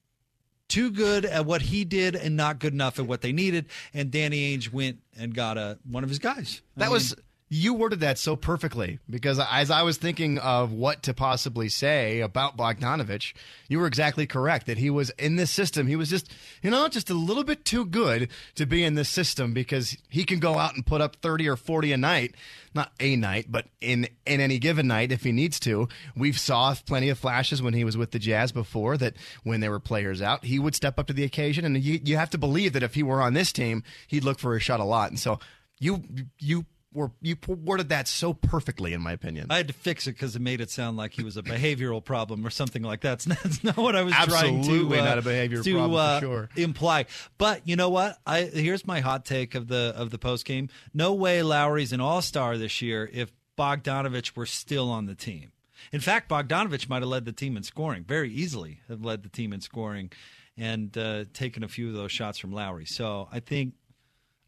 [0.68, 4.10] too good at what he did and not good enough at what they needed and
[4.10, 6.60] Danny Ainge went and got a one of his guys.
[6.76, 7.16] I That mean, was
[7.52, 12.20] you worded that so perfectly because as I was thinking of what to possibly say
[12.20, 13.32] about Bogdanovich,
[13.66, 15.88] you were exactly correct that he was in this system.
[15.88, 16.32] He was just,
[16.62, 20.22] you know, just a little bit too good to be in this system because he
[20.22, 22.36] can go out and put up 30 or 40 a night,
[22.72, 25.88] not a night, but in in any given night if he needs to.
[26.14, 29.72] We've saw plenty of flashes when he was with the Jazz before that when there
[29.72, 32.38] were players out, he would step up to the occasion and you you have to
[32.38, 35.10] believe that if he were on this team, he'd look for a shot a lot.
[35.10, 35.40] And so
[35.80, 36.04] you
[36.38, 39.46] you were you worded that so perfectly, in my opinion.
[39.50, 42.04] I had to fix it because it made it sound like he was a behavioral
[42.04, 43.20] problem or something like that.
[43.20, 46.20] That's not, what I was trying to Absolutely uh, not a behavioral to, problem uh,
[46.20, 46.48] sure.
[46.56, 47.06] imply.
[47.38, 48.18] But you know what?
[48.26, 50.68] I here's my hot take of the of the post game.
[50.92, 55.52] No way Lauri's an all star this year if Bogdanovich were still on the team.
[55.92, 58.80] In fact, Bogdanovich might have led the team in scoring very easily.
[58.88, 60.10] Have led the team in scoring
[60.56, 62.84] and uh, taken a few of those shots from Lauri.
[62.84, 63.74] So I think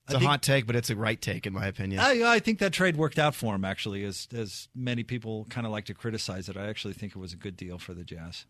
[0.07, 2.01] It's I a think- hot take, but it's a right take, in my opinion.
[2.01, 3.65] I, I think that trade worked out for him.
[3.65, 7.19] Actually, as as many people kind of like to criticize it, I actually think it
[7.19, 8.47] was a good deal for the Jazz.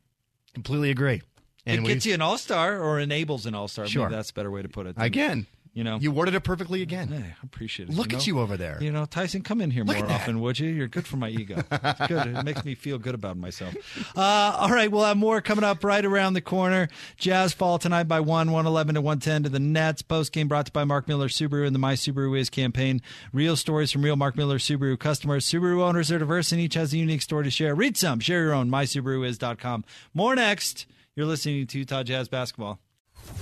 [0.55, 1.23] Completely agree.
[1.67, 3.87] it gets you an All Star or enables an All Star.
[3.87, 4.05] Sure.
[4.07, 4.95] Maybe that's a better way to put it.
[4.99, 7.09] Again, you know, you worded it perfectly again.
[7.09, 7.95] Hey, I appreciate it.
[7.95, 8.19] Look know?
[8.19, 8.79] at you over there.
[8.83, 10.69] You know, Tyson, come in here Look more often, would you?
[10.69, 11.63] You're good for my ego.
[11.73, 12.27] It's good.
[12.29, 13.75] It makes me feel good about myself.
[14.17, 16.89] Uh, all right, we'll have more coming up right around the corner.
[17.17, 20.03] Jazz fall tonight by one, 111 to 110 to the Nets.
[20.03, 23.01] Post game brought to you by Mark Miller Subaru and the My Subaru Is campaign.
[23.33, 25.47] Real stories from real Mark Miller Subaru customers.
[25.47, 27.75] Subaru owners are diverse and each has a unique story to share.
[27.75, 28.71] Read some, share your own.
[28.71, 29.85] MySubaruIs.com.
[30.15, 30.87] More next.
[31.17, 32.81] You're listening to Utah Jazz basketball.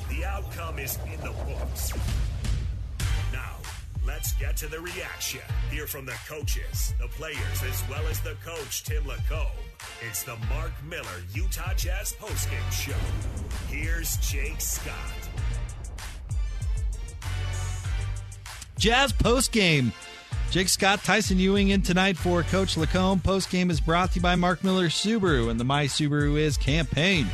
[0.09, 1.93] The outcome is in the books.
[4.41, 5.43] Get to the reaction.
[5.71, 9.47] Hear from the coaches, the players, as well as the coach, Tim Lacombe.
[10.09, 12.97] It's the Mark Miller Utah Jazz postgame show.
[13.69, 14.95] Here's Jake Scott.
[18.79, 19.93] Jazz postgame.
[20.51, 23.21] Jake Scott, Tyson Ewing in tonight for Coach Lacombe.
[23.21, 27.27] Postgame is brought to you by Mark Miller Subaru and the My Subaru Is campaign.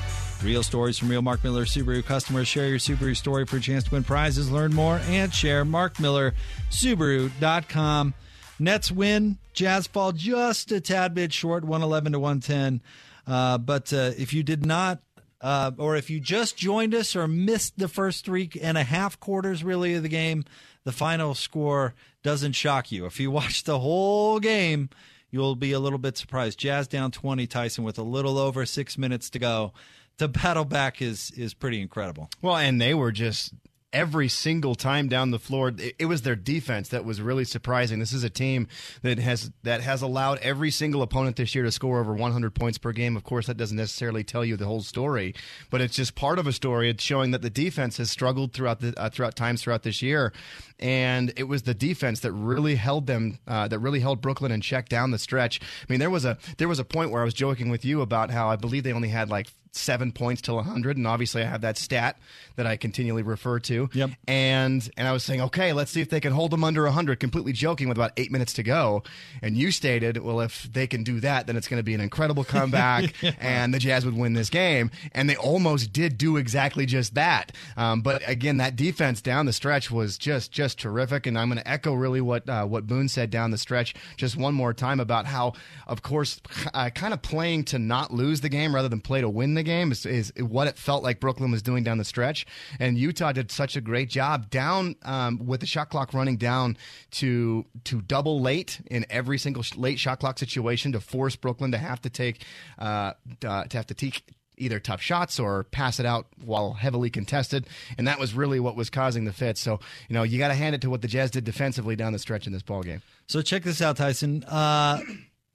[0.43, 2.47] Real stories from real Mark Miller Subaru customers.
[2.47, 4.51] Share your Subaru story for a chance to win prizes.
[4.51, 5.65] Learn more and share.
[5.65, 8.13] MarkMillerSubaru.com.
[8.59, 9.39] Nets win.
[9.55, 12.83] Jazz fall just a tad bit short, 111 to 110.
[13.27, 15.01] Uh, but uh, if you did not,
[15.41, 19.19] uh, or if you just joined us or missed the first three and a half
[19.19, 20.45] quarters really of the game,
[20.85, 23.07] the final score doesn't shock you.
[23.07, 24.91] If you watch the whole game,
[25.31, 26.59] you'll be a little bit surprised.
[26.59, 29.73] Jazz down 20, Tyson, with a little over six minutes to go.
[30.19, 32.31] To battle back is is pretty incredible.
[32.41, 33.53] Well, and they were just
[33.97, 35.73] every single time down the floor.
[35.99, 37.99] It, was their defense that was really surprising.
[37.99, 38.69] This is a team
[39.03, 42.77] that has that has allowed every single opponent this year to score over 100 points
[42.77, 43.17] per game.
[43.17, 45.35] Of course, that doesn't necessarily tell you the whole story,
[45.71, 46.91] but it's just part of a story.
[46.91, 50.33] It's showing that the defense has struggled throughout the uh, throughout times throughout this year,
[50.79, 54.61] and it was the defense that really held them uh, that really held Brooklyn in
[54.61, 55.59] check down the stretch.
[55.61, 58.03] I mean, there was a there was a point where I was joking with you
[58.03, 61.45] about how I believe they only had like seven points till 100 and obviously i
[61.45, 62.19] have that stat
[62.57, 63.89] that i continually refer to.
[63.93, 64.11] Yep.
[64.27, 67.21] and and i was saying okay let's see if they can hold them under 100
[67.21, 69.03] completely joking with about eight minutes to go.
[69.43, 72.01] And you stated well if they can do that then it's going to be an
[72.01, 74.91] incredible comeback and the jazz would win this game.
[75.13, 77.53] And they almost did do exactly just that.
[77.77, 81.27] Um, but again that defense down the stretch was just just terrific.
[81.27, 84.37] And i'm going to echo really what uh, what boone said down the stretch just
[84.37, 85.53] one more time about how
[85.87, 86.41] of course
[86.75, 89.63] uh, kind of playing to not lose the game rather than play to win the
[89.67, 92.47] game is, is, what it felt like Brooklyn was doing down the stretch.
[92.81, 96.79] And Utah did such a great job down um, with the shot clock running down
[97.13, 101.79] to to double late in every single late shot clock situation to force Brooklyn to
[101.79, 102.45] have to take
[102.79, 103.13] uh,
[103.45, 104.23] uh, to have to take
[104.59, 107.67] either tough shots or pass it out while heavily contested.
[107.99, 109.61] And that was really what was causing the fits.
[109.61, 112.13] So, you know, you got to hand it to what the Jazz did defensively down
[112.13, 113.03] the stretch in this ball game.
[113.27, 114.45] So check this out, Tyson.
[114.45, 115.01] Uh,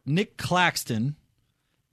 [0.05, 1.15] Nick Claxton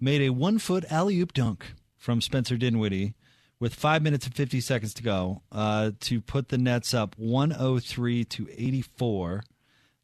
[0.00, 1.66] made a one foot alley oop dunk
[1.98, 3.14] from Spencer Dinwiddie
[3.60, 8.24] with five minutes and 50 seconds to go uh, to put the Nets up 103
[8.24, 9.42] to 84.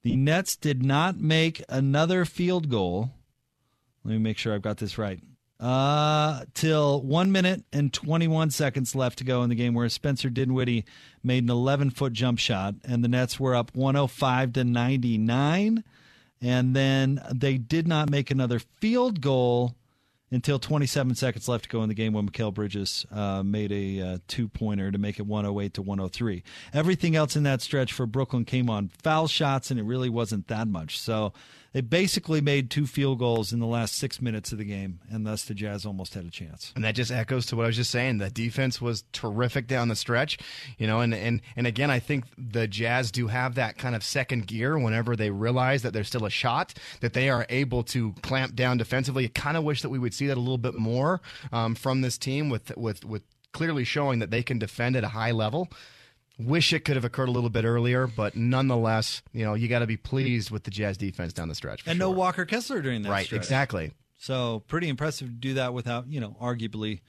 [0.03, 3.13] The Nets did not make another field goal.
[4.05, 5.21] Let me make sure I've got this right.
[5.61, 10.29] Uh, till one minute and 21 seconds left to go in the game, where Spencer
[10.29, 10.85] Dinwiddie
[11.23, 15.85] made an 11 foot jump shot, and the Nets were up 105 to 99.
[16.43, 19.75] And then they did not make another field goal
[20.35, 24.01] until 27 seconds left to go in the game when Mikal Bridges uh, made a
[24.01, 26.43] uh, two pointer to make it 108 to 103.
[26.73, 30.49] Everything else in that stretch for Brooklyn came on foul shots, and it really wasn't
[30.49, 30.99] that much.
[30.99, 31.33] So
[31.75, 35.27] they basically made two field goals in the last six minutes of the game, and
[35.27, 36.73] thus the Jazz almost had a chance.
[36.77, 38.19] And that just echoes to what I was just saying.
[38.19, 40.39] The defense was terrific down the stretch,
[40.79, 44.05] you know, and and and again, I think the Jazz do have that kind of
[44.05, 48.13] second gear whenever they realize that there's still a shot that they are able to
[48.23, 49.25] clamp down defensively.
[49.25, 51.21] I kind of wish that we would see that a little bit more
[51.53, 55.09] um, from this team with with with clearly showing that they can defend at a
[55.09, 55.69] high level.
[56.39, 59.81] Wish it could have occurred a little bit earlier, but nonetheless, you know, you got
[59.81, 61.87] to be pleased with the Jazz defense down the stretch.
[61.87, 62.07] And sure.
[62.07, 63.41] no Walker Kessler during that right, stretch.
[63.41, 63.93] exactly.
[64.17, 67.03] So pretty impressive to do that without, you know, arguably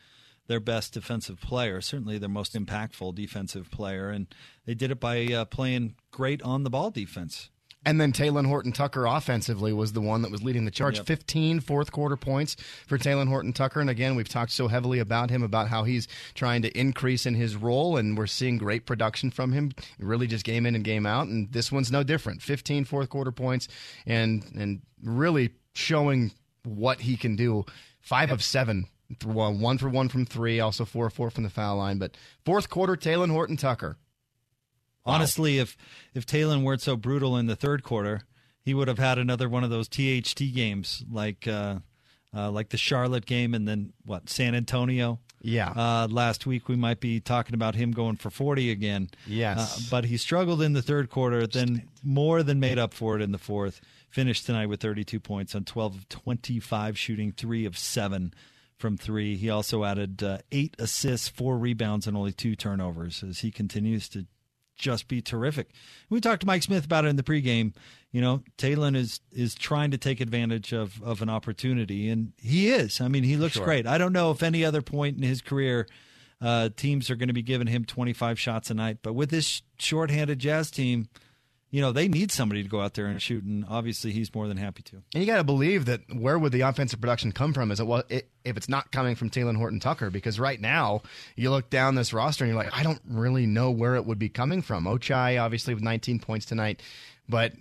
[0.47, 4.27] their best defensive player, certainly their most impactful defensive player, and
[4.65, 7.49] they did it by uh, playing great on the ball defense.
[7.85, 10.97] And then Talen Horton Tucker offensively was the one that was leading the charge.
[10.97, 11.05] Yep.
[11.05, 12.55] 15 fourth quarter points
[12.87, 13.79] for Talen Horton Tucker.
[13.79, 17.35] And again, we've talked so heavily about him, about how he's trying to increase in
[17.35, 21.05] his role, and we're seeing great production from him, really just game in and game
[21.05, 21.27] out.
[21.27, 22.41] And this one's no different.
[22.41, 23.67] 15 fourth quarter points
[24.05, 26.31] and, and really showing
[26.63, 27.65] what he can do.
[28.01, 28.87] Five of seven.
[29.23, 31.99] One for one from three, also four four from the foul line.
[31.99, 33.97] But fourth quarter, Talen Horton Tucker.
[35.05, 35.77] Honestly, if
[36.13, 38.21] if Talen weren't so brutal in the third quarter,
[38.61, 41.79] he would have had another one of those THT games like uh,
[42.35, 45.19] uh, like the Charlotte game, and then what San Antonio.
[45.41, 45.69] Yeah.
[45.69, 49.09] Uh, last week we might be talking about him going for forty again.
[49.27, 49.77] Yes.
[49.77, 53.21] Uh, but he struggled in the third quarter, then more than made up for it
[53.21, 53.79] in the fourth.
[54.09, 58.33] Finished tonight with thirty-two points on twelve of twenty-five shooting, three of seven
[58.79, 59.35] from three.
[59.35, 64.09] He also added uh, eight assists, four rebounds, and only two turnovers as he continues
[64.09, 64.25] to
[64.75, 65.69] just be terrific.
[66.09, 67.73] We talked to Mike Smith about it in the pregame.
[68.11, 72.69] You know, Talen is is trying to take advantage of of an opportunity, and he
[72.69, 73.01] is.
[73.01, 73.65] I mean, he looks Sure.
[73.65, 73.87] great.
[73.87, 75.87] I don't know if any other point in his career
[76.41, 79.61] uh, teams are going to be giving him 25 shots a night, but with this
[79.79, 81.07] shorthanded Jazz team,
[81.71, 84.47] you know, they need somebody to go out there and shoot, and obviously he's more
[84.47, 84.95] than happy to.
[85.13, 87.69] And you got to believe that where would the offensive production come from?
[87.71, 90.09] Is it well, it, if it's not coming from Talen Horton Tucker?
[90.09, 91.01] Because right now
[91.35, 94.19] you look down this roster and you're like, I don't really know where it would
[94.19, 94.85] be coming from.
[94.85, 96.81] Ochai obviously with 19 points tonight,
[97.27, 97.53] but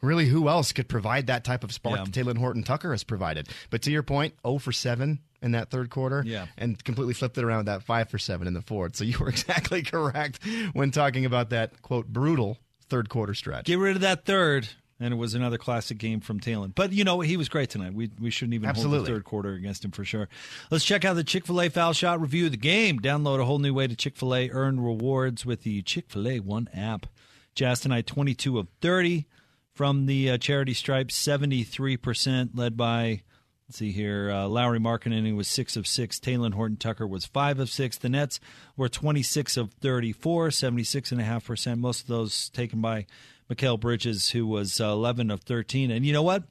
[0.00, 2.04] really, who else could provide that type of spark Yeah.
[2.04, 3.48] that Talen Horton Tucker has provided?
[3.70, 6.46] But to your point, 0 for 7 in that third quarter, Yeah.
[6.56, 8.96] and completely flipped it around with that 5 for 7 in the fourth.
[8.96, 10.40] So you were exactly correct
[10.72, 12.58] when talking about that quote brutal
[12.88, 13.66] third quarter stretch.
[13.66, 14.68] Get rid of that third.
[15.00, 16.74] and it was another classic game from Talen.
[16.74, 17.94] But you know he was great tonight.
[17.94, 20.28] We we shouldn't even hold the third quarter against him for sure.
[20.70, 22.98] Let's check out the Chick Fil A foul shot review of the game.
[23.00, 26.26] Download a whole new way to Chick Fil A earn rewards with the Chick Fil
[26.28, 27.06] A One app.
[27.54, 29.26] Jazz tonight twenty two of thirty
[29.72, 33.22] from the uh, charity stripe, seventy three percent led by.
[33.68, 34.30] Let's see here.
[34.30, 36.18] Uh, Lauri Markkanen was six of six.
[36.18, 37.98] Talen Horton Tucker was five of six.
[37.98, 38.40] The Nets
[38.78, 41.78] were 26 of 34, 76.5%.
[41.78, 43.04] Most of those taken by
[43.50, 45.90] Mikal Bridges, who was uh, 11 of 13.
[45.90, 46.44] And you know what?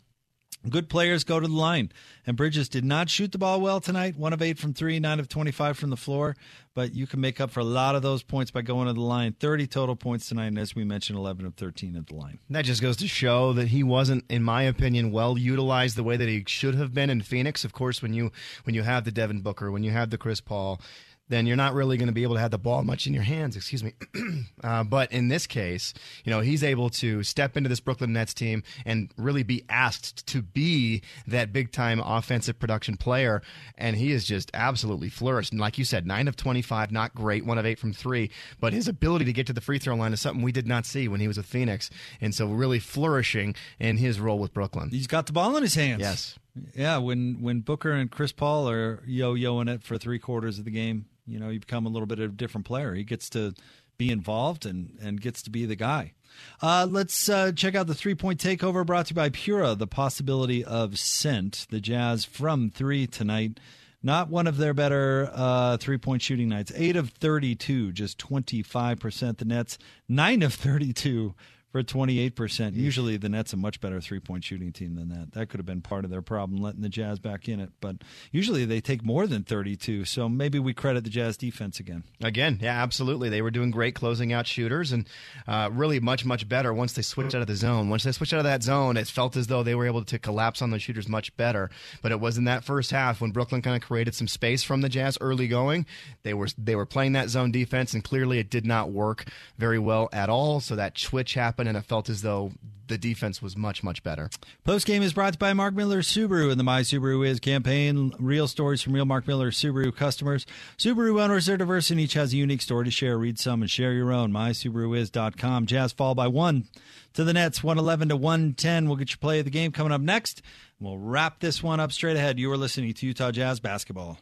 [0.70, 1.92] Good players go to the line.
[2.26, 4.18] And Bridges did not shoot the ball well tonight.
[4.18, 6.36] One of eight from three, nine of 25 from the floor.
[6.74, 9.02] But you can make up for a lot of those points by going to the
[9.02, 9.34] line.
[9.40, 10.48] 30 total points tonight.
[10.48, 12.40] And as we mentioned, 11 of 13 at the line.
[12.50, 16.18] That just goes to show that he wasn't, in my opinion, well utilized the way
[16.18, 17.64] that he should have been in Phoenix.
[17.64, 18.32] Of course, when you
[18.64, 20.82] when you have the Devin Booker, when you have the Chris Paul,
[21.30, 23.24] then you're not really going to be able to have the ball much in your
[23.24, 23.56] hands.
[23.56, 23.94] Excuse me.
[24.64, 28.34] uh, but in this case, you know, he's able to step into this Brooklyn Nets
[28.34, 33.42] team and really be asked to be that big time offensive production player,
[33.78, 35.52] and he is just absolutely flourished.
[35.52, 38.74] And like you said, nine of twenty-five, not great, one of eight from three, but
[38.74, 41.08] his ability to get to the free throw line is something we did not see
[41.08, 41.90] when he was with Phoenix,
[42.22, 44.90] and so really flourishing in his role with Brooklyn.
[44.90, 46.02] He's got the ball in his hands.
[46.02, 46.40] Yes.
[46.76, 50.72] Yeah, when when Booker and Chris Paul are yo-yoing it for three quarters of the
[50.72, 52.94] game, you know, you become a little bit of a different player.
[52.94, 53.54] He gets to
[53.98, 56.14] be involved and and gets to be the guy.
[56.62, 59.76] Uh, let's uh, check out the three point takeover brought to you by Pura.
[59.76, 61.68] The possibility of scent.
[61.70, 63.60] The Jazz from three tonight.
[64.04, 66.72] Not one of their better uh, three point shooting nights.
[66.76, 69.38] Eight of 32, just 25%.
[69.38, 69.78] The Nets,
[70.08, 71.34] nine of 32
[71.72, 72.76] for 28%.
[72.76, 75.34] Usually the Nets a much better three-point shooting team than that.
[75.34, 77.98] That could have been part of their problem letting the Jazz back in it, but
[78.32, 80.06] usually they take more than 32.
[80.06, 82.04] So maybe we credit the Jazz defense again.
[82.22, 83.30] Again, yeah, absolutely.
[83.30, 85.08] They were doing great closing out shooters and
[85.48, 87.90] uh, really much, much better once they switched out of the zone.
[87.90, 90.20] Once they switched out of that zone, it felt as though they were able to
[90.20, 91.70] collapse on the shooters much better.
[92.02, 94.82] But it was in that first half when Brooklyn kind of created some space from
[94.82, 95.86] the Jazz early going.
[96.24, 99.26] They were they were playing that zone defense, and clearly it did not work
[99.58, 100.60] very well at all.
[100.60, 102.52] So that switch happened, and it felt as though
[102.88, 104.30] the defense was much, much better.
[104.64, 107.40] Post game is brought to you by Mark Miller Subaru and the My Subaru Is
[107.40, 108.14] campaign.
[108.20, 110.46] Real stories from real Mark Miller Subaru customers.
[110.78, 113.18] Subaru owners are diverse and each has a unique story to share.
[113.18, 114.32] Read some and share your own.
[114.32, 115.66] MySubaruIs.com.
[115.66, 116.68] Jazz fall by one
[117.14, 118.88] to the Nets, 111 to 110.
[118.88, 120.42] We'll get your play of the game coming up next.
[120.80, 122.38] We'll wrap this one up straight ahead.
[122.40, 124.20] You are listening to Utah Jazz basketball.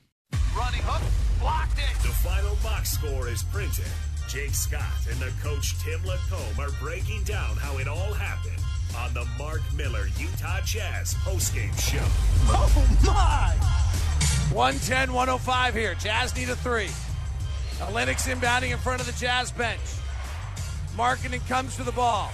[0.58, 1.02] Running hook,
[1.40, 1.98] blocked it.
[2.02, 3.86] The final box score is printed.
[4.28, 8.62] Jake Scott and the coach Tim Lacombe are breaking down how it all happened
[8.98, 12.04] on the Mark Miller Utah Jazz postgame show.
[12.50, 13.54] Oh my!
[14.54, 15.96] 110 105 here.
[15.96, 16.90] Jazz need a three.
[17.80, 19.82] Olynyk inbounding in front of the Jazz bench.
[20.96, 22.32] Markkanen comes to the ball.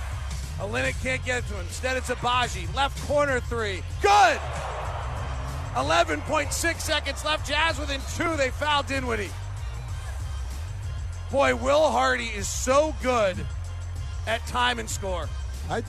[0.59, 1.61] Olynyk can't get it to him.
[1.61, 2.73] Instead, it's Agbaji.
[2.75, 3.81] Left corner three.
[4.01, 4.39] Good!
[5.73, 7.47] 11.6 seconds left.
[7.47, 8.35] Jazz within two.
[8.37, 9.31] They foul Dinwiddie.
[11.31, 13.37] Boy, Will Hardy is so good
[14.27, 15.29] at time and score.
[15.69, 15.81] I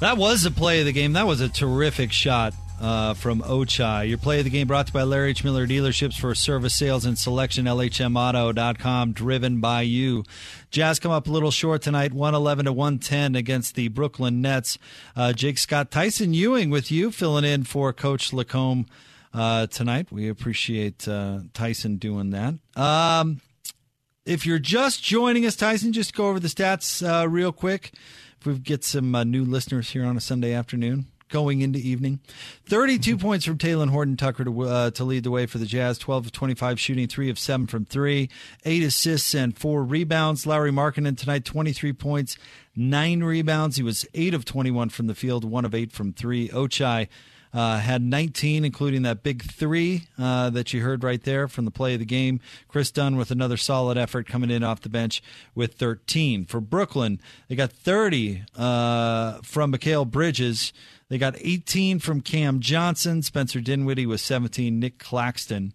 [0.00, 1.14] That was the play of the game.
[1.14, 4.08] That was a terrific shot uh, from Ochai.
[4.08, 5.42] Your play of the game brought to you by Larry H.
[5.42, 7.64] Miller Dealerships for service, sales, and selection.
[7.64, 10.24] LHMauto.com, driven by you.
[10.70, 14.76] Jazz come up a little short tonight, 111 to 110 against the Brooklyn Nets.
[15.16, 18.86] Uh, Jake Scott, Tyson Ewing with you, filling in for Coach Lacombe
[19.32, 20.10] uh, tonight.
[20.10, 22.54] We appreciate uh, Tyson doing that.
[22.76, 23.40] Um,
[24.24, 27.92] if you're just joining us, Tyson, just go over the stats uh, real quick.
[28.40, 32.20] If we get some uh, new listeners here on a Sunday afternoon, going into evening,
[32.66, 35.98] 32 points from Talen Horton Tucker to uh, to lead the way for the Jazz.
[35.98, 38.30] 12 of 25 shooting, three of seven from three,
[38.64, 40.46] eight assists and four rebounds.
[40.46, 42.36] Lauri Markkanen tonight, 23 points,
[42.74, 43.76] nine rebounds.
[43.76, 46.48] He was eight of 21 from the field, one of eight from three.
[46.48, 47.08] Ochai.
[47.52, 51.70] Uh, had 19, including that big three uh, that you heard right there from the
[51.72, 52.40] play of the game.
[52.68, 55.20] Kris Dunn with another solid effort coming in off the bench
[55.54, 56.44] with 13.
[56.44, 60.72] For Brooklyn, they got 30 uh, from Mikal Bridges.
[61.08, 63.22] They got 18 from Cam Johnson.
[63.22, 64.78] Spencer Dinwiddie was 17.
[64.78, 65.72] Nick Claxton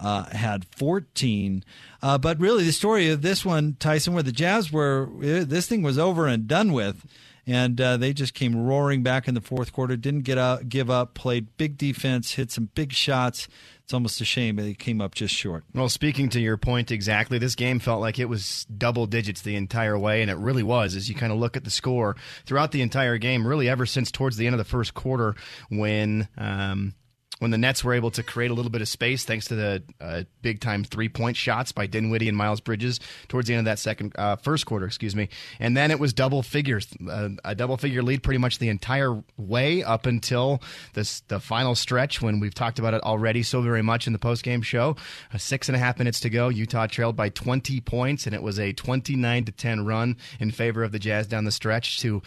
[0.00, 1.62] uh, had 14.
[2.02, 5.66] Uh, but really, the story of this one, Tyson, where the Jazz were, eh, this
[5.66, 7.04] thing was over and done with
[7.48, 9.96] and uh, they just came roaring back in the fourth quarter.
[9.96, 11.14] Didn't get out, give up.
[11.14, 13.48] Played big defense, hit some big shots.
[13.82, 15.64] It's almost a shame they came up just short.
[15.74, 19.56] Well, speaking to your point exactly, this game felt like it was double digits the
[19.56, 20.94] entire way, and it really was.
[20.94, 24.10] As you kind of look at the score throughout the entire game, really ever since
[24.10, 25.34] towards the end of the first quarter,
[25.70, 26.28] when.
[26.36, 26.94] Um,
[27.38, 29.82] when the Nets were able to create a little bit of space thanks to the
[30.00, 33.64] uh, big time three point shots by Dinwiddie and Miles Bridges towards the end of
[33.66, 35.28] that second uh, first quarter, excuse me,
[35.60, 39.22] and then it was double figures, uh, a double figure lead pretty much the entire
[39.36, 40.62] way up until
[40.94, 44.18] this the final stretch when we've talked about it already so very much in the
[44.18, 44.96] post game show.
[45.32, 48.42] Uh, six and a half minutes to go, Utah trailed by 20 points, and it
[48.42, 52.22] was a 29 to 10 run in favor of the Jazz down the stretch to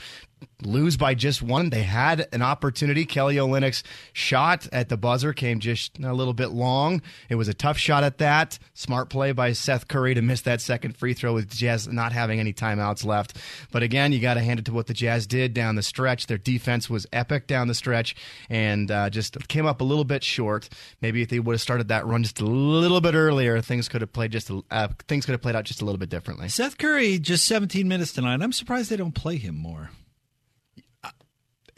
[0.63, 1.69] lose by just one.
[1.69, 3.05] They had an opportunity.
[3.05, 3.83] Kelly Olynyk's
[4.13, 7.01] shot at the buzzer came just a little bit long.
[7.29, 8.59] It was a tough shot at that.
[8.73, 12.39] Smart play by Seth Curry to miss that second free throw with Jazz not having
[12.39, 13.37] any timeouts left.
[13.71, 16.27] But again, you got to hand it to what the Jazz did down the stretch.
[16.27, 18.15] Their defense was epic down the stretch
[18.49, 20.69] and uh, just came up a little bit short.
[21.01, 24.01] Maybe if they would have started that run just a little bit earlier, things could
[24.01, 26.49] have played just uh, things could have played out just a little bit differently.
[26.49, 28.41] Seth Curry just 17 minutes tonight.
[28.41, 29.91] I'm surprised they don't play him more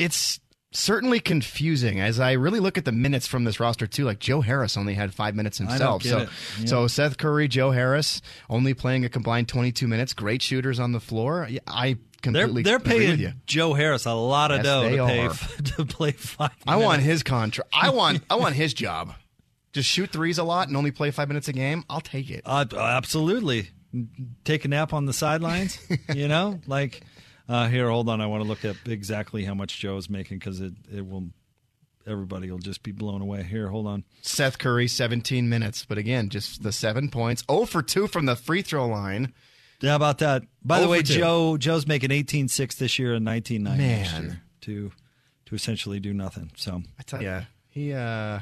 [0.04, 0.40] it's
[0.72, 4.06] certainly confusing as I really look at the minutes from this roster too.
[4.06, 6.04] Like Joe Harris only had five minutes himself.
[6.04, 6.66] so, yeah.
[6.66, 10.14] so Seth Curry, Joe Harris, only playing a combined 22 minutes.
[10.14, 11.48] Great shooters on the floor.
[11.68, 13.28] I completely they're, they're agree with you.
[13.28, 16.50] paying Joe Harris a lot of Yes, dough to, pay f- to play five.
[16.52, 16.64] Minutes.
[16.68, 17.70] I want his contract.
[17.74, 19.14] I want I want his job.
[19.74, 21.84] Just shoot threes a lot and only play five minutes a game.
[21.90, 22.42] I'll take it.
[22.46, 23.70] Uh, absolutely.
[24.44, 25.80] Take a nap on the sidelines.
[26.14, 27.02] you know, like
[27.50, 27.90] uh, here.
[27.90, 30.74] Hold on, I want to look up exactly how much Joe is making because it
[30.94, 31.30] it will.
[32.06, 33.44] Everybody will just be blown away.
[33.44, 34.04] Here, hold on.
[34.22, 37.46] Seth Curry, 17 minutes, but again, just the seven points.
[37.50, 39.34] 0 for 2 from the free throw line.
[39.80, 40.44] Yeah, about that.
[40.66, 41.02] By the Oh way.
[41.02, 44.24] Joe Joe's making eighteen six this year and nineteen nine next Man.
[44.24, 44.92] year to
[45.46, 46.52] to essentially do nothing.
[46.56, 48.40] So I tell you, he uh,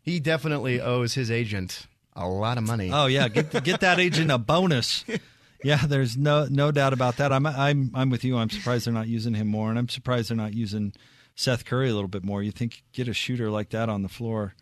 [0.00, 2.90] he definitely owes his agent a lot of money.
[2.92, 5.04] Oh yeah, get get that agent a bonus.
[5.64, 7.32] Yeah, there's no no doubt about that.
[7.32, 8.36] I'm I'm I'm with you.
[8.36, 10.92] I'm surprised they're not using him more, and I'm surprised they're not using
[11.34, 12.42] Seth Curry a little bit more.
[12.42, 14.54] You think get a shooter like that on the floor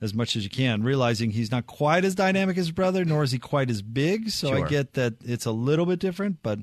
[0.00, 3.22] as much as you can, realizing he's not quite as dynamic as his brother, nor
[3.22, 4.30] is he quite as big.
[4.30, 6.58] So I get that it's a little bit different, but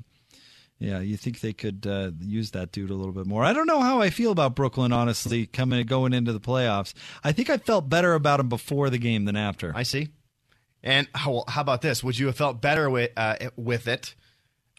[0.78, 3.44] yeah, you think they could uh, use that dude a little bit more.
[3.44, 6.94] I don't know how I feel about Brooklyn, honestly, coming going into the playoffs.
[7.22, 9.72] I think I felt better about him before the game than after.
[9.74, 10.08] I see.
[10.84, 12.04] And how, how about this?
[12.04, 14.14] Would you have felt better with uh, with it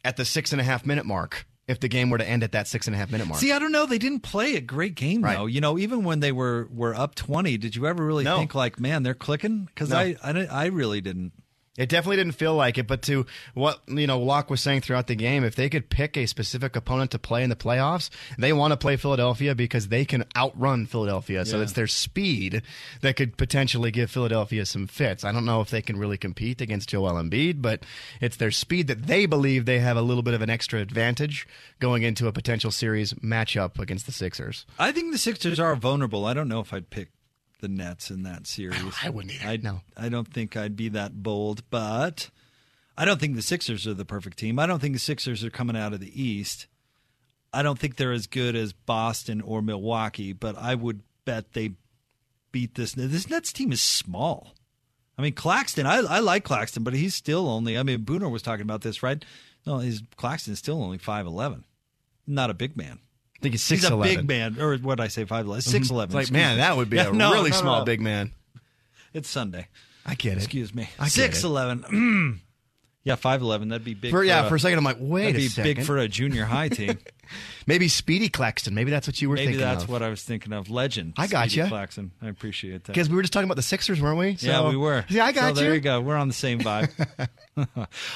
[0.03, 2.51] at the six and a half minute mark if the game were to end at
[2.51, 3.39] that six and a half minute mark?
[3.41, 3.87] See, I don't know.
[3.87, 5.35] They didn't play a great game Right.
[5.35, 5.47] though.
[5.47, 8.37] You know, even when they were were up twenty, did you ever really No.
[8.37, 9.65] think like, man, they're clicking?
[9.65, 9.97] Because No.
[9.97, 11.31] I, I I really didn't.
[11.77, 15.07] It definitely didn't feel like it, but to what you know, Locke was saying throughout
[15.07, 18.53] the game, if they could pick a specific opponent to play in the playoffs, they
[18.53, 21.45] want to play Philadelphia because they can outrun Philadelphia.
[21.45, 22.61] So it's their speed
[23.01, 25.25] that could potentially give Philadelphia some fits.
[25.25, 27.83] I don't know if they can really compete against Joel Embiid, but
[28.21, 31.47] it's their speed that they believe they have a little bit of an extra advantage
[31.79, 34.65] going into a potential series matchup against the Sixers.
[34.79, 36.25] I think the Sixers are vulnerable.
[36.25, 37.09] I don't know if I'd pick
[37.65, 38.93] the Nets in that series.
[39.01, 39.49] I wouldn't either.
[39.49, 39.81] I No.
[39.97, 42.29] I don't think I'd be that bold, but
[42.95, 44.59] I don't think the Sixers are the perfect team.
[44.59, 46.67] I don't think the Sixers are coming out of the East.
[47.51, 51.71] I don't think they're as good as Boston or Milwaukee, but I would bet they
[52.51, 52.93] beat this.
[52.93, 54.53] This Nets team is small.
[55.17, 57.77] I mean, Claxton, I, I like Claxton, but he's still only.
[57.77, 59.23] I mean, Booner was talking about this, right?
[59.65, 61.63] No, his Claxton's still only five eleven,
[62.27, 62.99] not a big man.
[63.37, 65.25] I think he's He's a big man, or what did I say?
[65.25, 65.71] Five eleven, mm-hmm.
[65.71, 66.15] six eleven.
[66.15, 68.31] Like, man, that would be a really small big man.
[69.13, 69.67] It's Sunday.
[70.05, 70.37] I get it.
[70.37, 70.89] Excuse me.
[70.99, 72.41] I Six eleven.
[73.03, 73.69] yeah, five eleven.
[73.69, 74.11] That'd be big.
[74.11, 75.75] For- yeah, a- for a second, I'm like, wait that'd be second.
[75.75, 76.99] big for a junior high team.
[77.67, 78.73] Maybe Speedy Claxton.
[78.73, 79.51] Maybe that's what you were thinking.
[79.53, 79.89] Maybe thinking that's of.
[79.89, 80.69] what I was thinking of.
[80.69, 81.13] Legend.
[81.17, 81.49] I got you.
[81.49, 81.69] Speedy ya.
[81.69, 82.11] Claxton.
[82.21, 82.93] I appreciate that.
[82.93, 84.29] Because we were just talking about the Sixers, weren't we?
[84.29, 85.05] yeah, So- we were.
[85.09, 85.67] Yeah, I got so you.
[85.67, 86.01] There you go.
[86.01, 86.89] We're on the same vibe.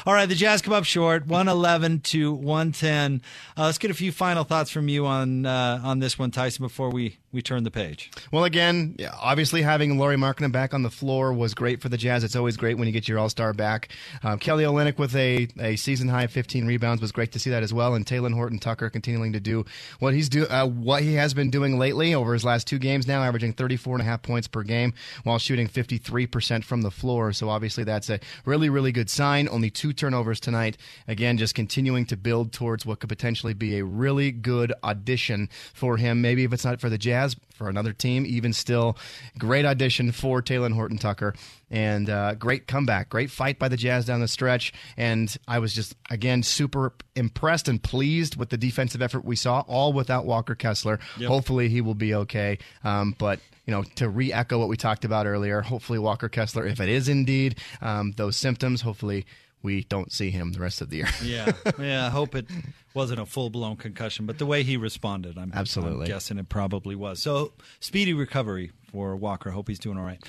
[0.06, 3.22] All right, the Jazz come up short, one eleven to one ten.
[3.58, 6.66] Uh, let's get a few final thoughts from you on uh, on this one, Tyson,
[6.66, 8.12] before we we turn the page.
[8.32, 12.24] Well, again, obviously having Lauri Markkanen back on the floor was great for the Jazz.
[12.24, 13.90] It's always great when you get your All Star back.
[14.24, 17.64] Um, Kelly Olynyk with a, a season high 15 rebounds was great to see that
[17.64, 17.94] as well.
[17.94, 19.64] And Talen Horton Tucker continuing to do
[20.00, 23.08] what he's do uh, what he has been doing lately over his last two games
[23.08, 24.94] now, averaging 34 and a half points per game
[25.24, 27.32] while shooting 53 percent from the floor.
[27.32, 29.48] So obviously that's a really really good sign.
[29.50, 30.78] Only two turnovers tonight.
[31.08, 35.96] Again, just continuing to build towards what could potentially be a really good audition for
[35.96, 36.22] him.
[36.22, 38.98] Maybe if it's not for the Jazz, for another team, even still,
[39.38, 41.36] great audition for Talen Horton Tucker.
[41.70, 44.74] And uh, great comeback, great fight by the Jazz down the stretch.
[44.98, 49.60] And I was just, again, super impressed and pleased with the defensive effort we saw,
[49.68, 51.00] all without Walker Kessler.
[51.20, 51.28] Yep.
[51.28, 52.58] Hopefully he will be okay.
[52.84, 56.66] Um, but, you know, to re echo what we talked about earlier, hopefully Walker Kessler,
[56.66, 59.26] if it is indeed um, those symptoms, hopefully
[59.62, 61.10] we don't see him the rest of the year.
[61.24, 62.06] yeah, yeah.
[62.06, 62.46] I hope it
[62.94, 66.06] wasn't a full blown concussion, but the way he responded, I'm Absolutely.
[66.06, 67.22] I'm guessing it probably was.
[67.22, 69.52] So speedy recovery for Walker.
[69.52, 70.24] Hope he's doing all right.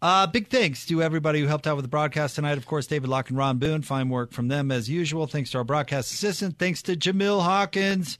[0.00, 2.58] Uh, big thanks to everybody who helped out with the broadcast tonight.
[2.58, 3.82] Of course, David Locke and Ron Boone.
[3.82, 5.26] Fine work from them as usual.
[5.26, 6.58] Thanks to our broadcast assistant.
[6.58, 8.18] Thanks to Jamil Hawkins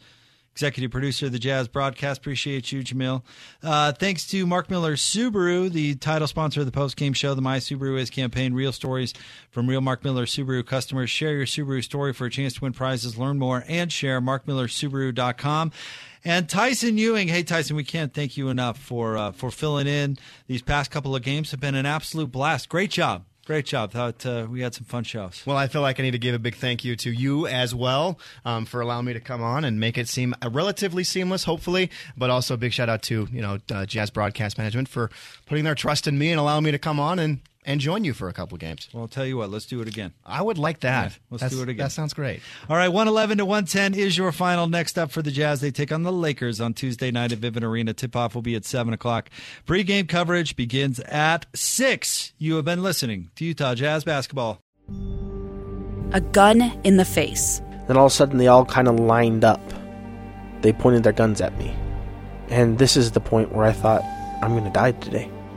[0.56, 2.18] executive producer of the Jazz broadcast.
[2.18, 3.22] Appreciate you, Jamil.
[3.62, 7.42] Uh, thanks to Mark Miller Subaru, the title sponsor of the post game show, the
[7.42, 8.54] My Subaru Is campaign.
[8.54, 9.12] Real stories
[9.50, 11.10] from real Mark Miller Subaru customers.
[11.10, 13.18] Share your Subaru story for a chance to win prizes.
[13.18, 15.72] Learn more and share markmillersubaru.com.
[16.24, 20.16] And Tyson Ewing, hey Tyson, we can't thank you enough for uh, for filling in.
[20.46, 22.70] These past couple of games have been an absolute blast.
[22.70, 23.26] Great job.
[23.46, 23.92] Great job.
[23.92, 25.44] Thought uh, we had some fun shows.
[25.46, 27.72] Well, I feel like I need to give a big thank you to you as
[27.72, 31.88] well um, for allowing me to come on and make it seem relatively seamless, hopefully.
[32.16, 35.12] But also a big shout out to you know uh, Jazz Broadcast Management for
[35.46, 38.14] putting their trust in me and allowing me to come on and and join you
[38.14, 38.88] for a couple games.
[38.92, 40.14] Well, I'll tell you what, let's do it again.
[40.24, 41.10] I would like that.
[41.10, 41.84] Yeah, let's That's, do it again.
[41.84, 42.40] That sounds great.
[42.70, 44.68] All right, 111 to 110 is your final.
[44.68, 47.64] Next up for the Jazz, they take on the Lakers on Tuesday night at Vivint
[47.64, 47.92] Arena.
[47.92, 49.28] Tip off will be at 7 o'clock.
[49.66, 52.32] Pre-game coverage begins at 6.
[52.38, 54.60] You have been listening to Utah Jazz Basketball.
[56.12, 57.60] A gun in the face.
[57.88, 59.60] Then all of a sudden, they all kind of lined up.
[60.62, 61.74] They pointed their guns at me.
[62.48, 64.02] And this is the point where I thought,
[64.42, 65.30] I'm going to die today.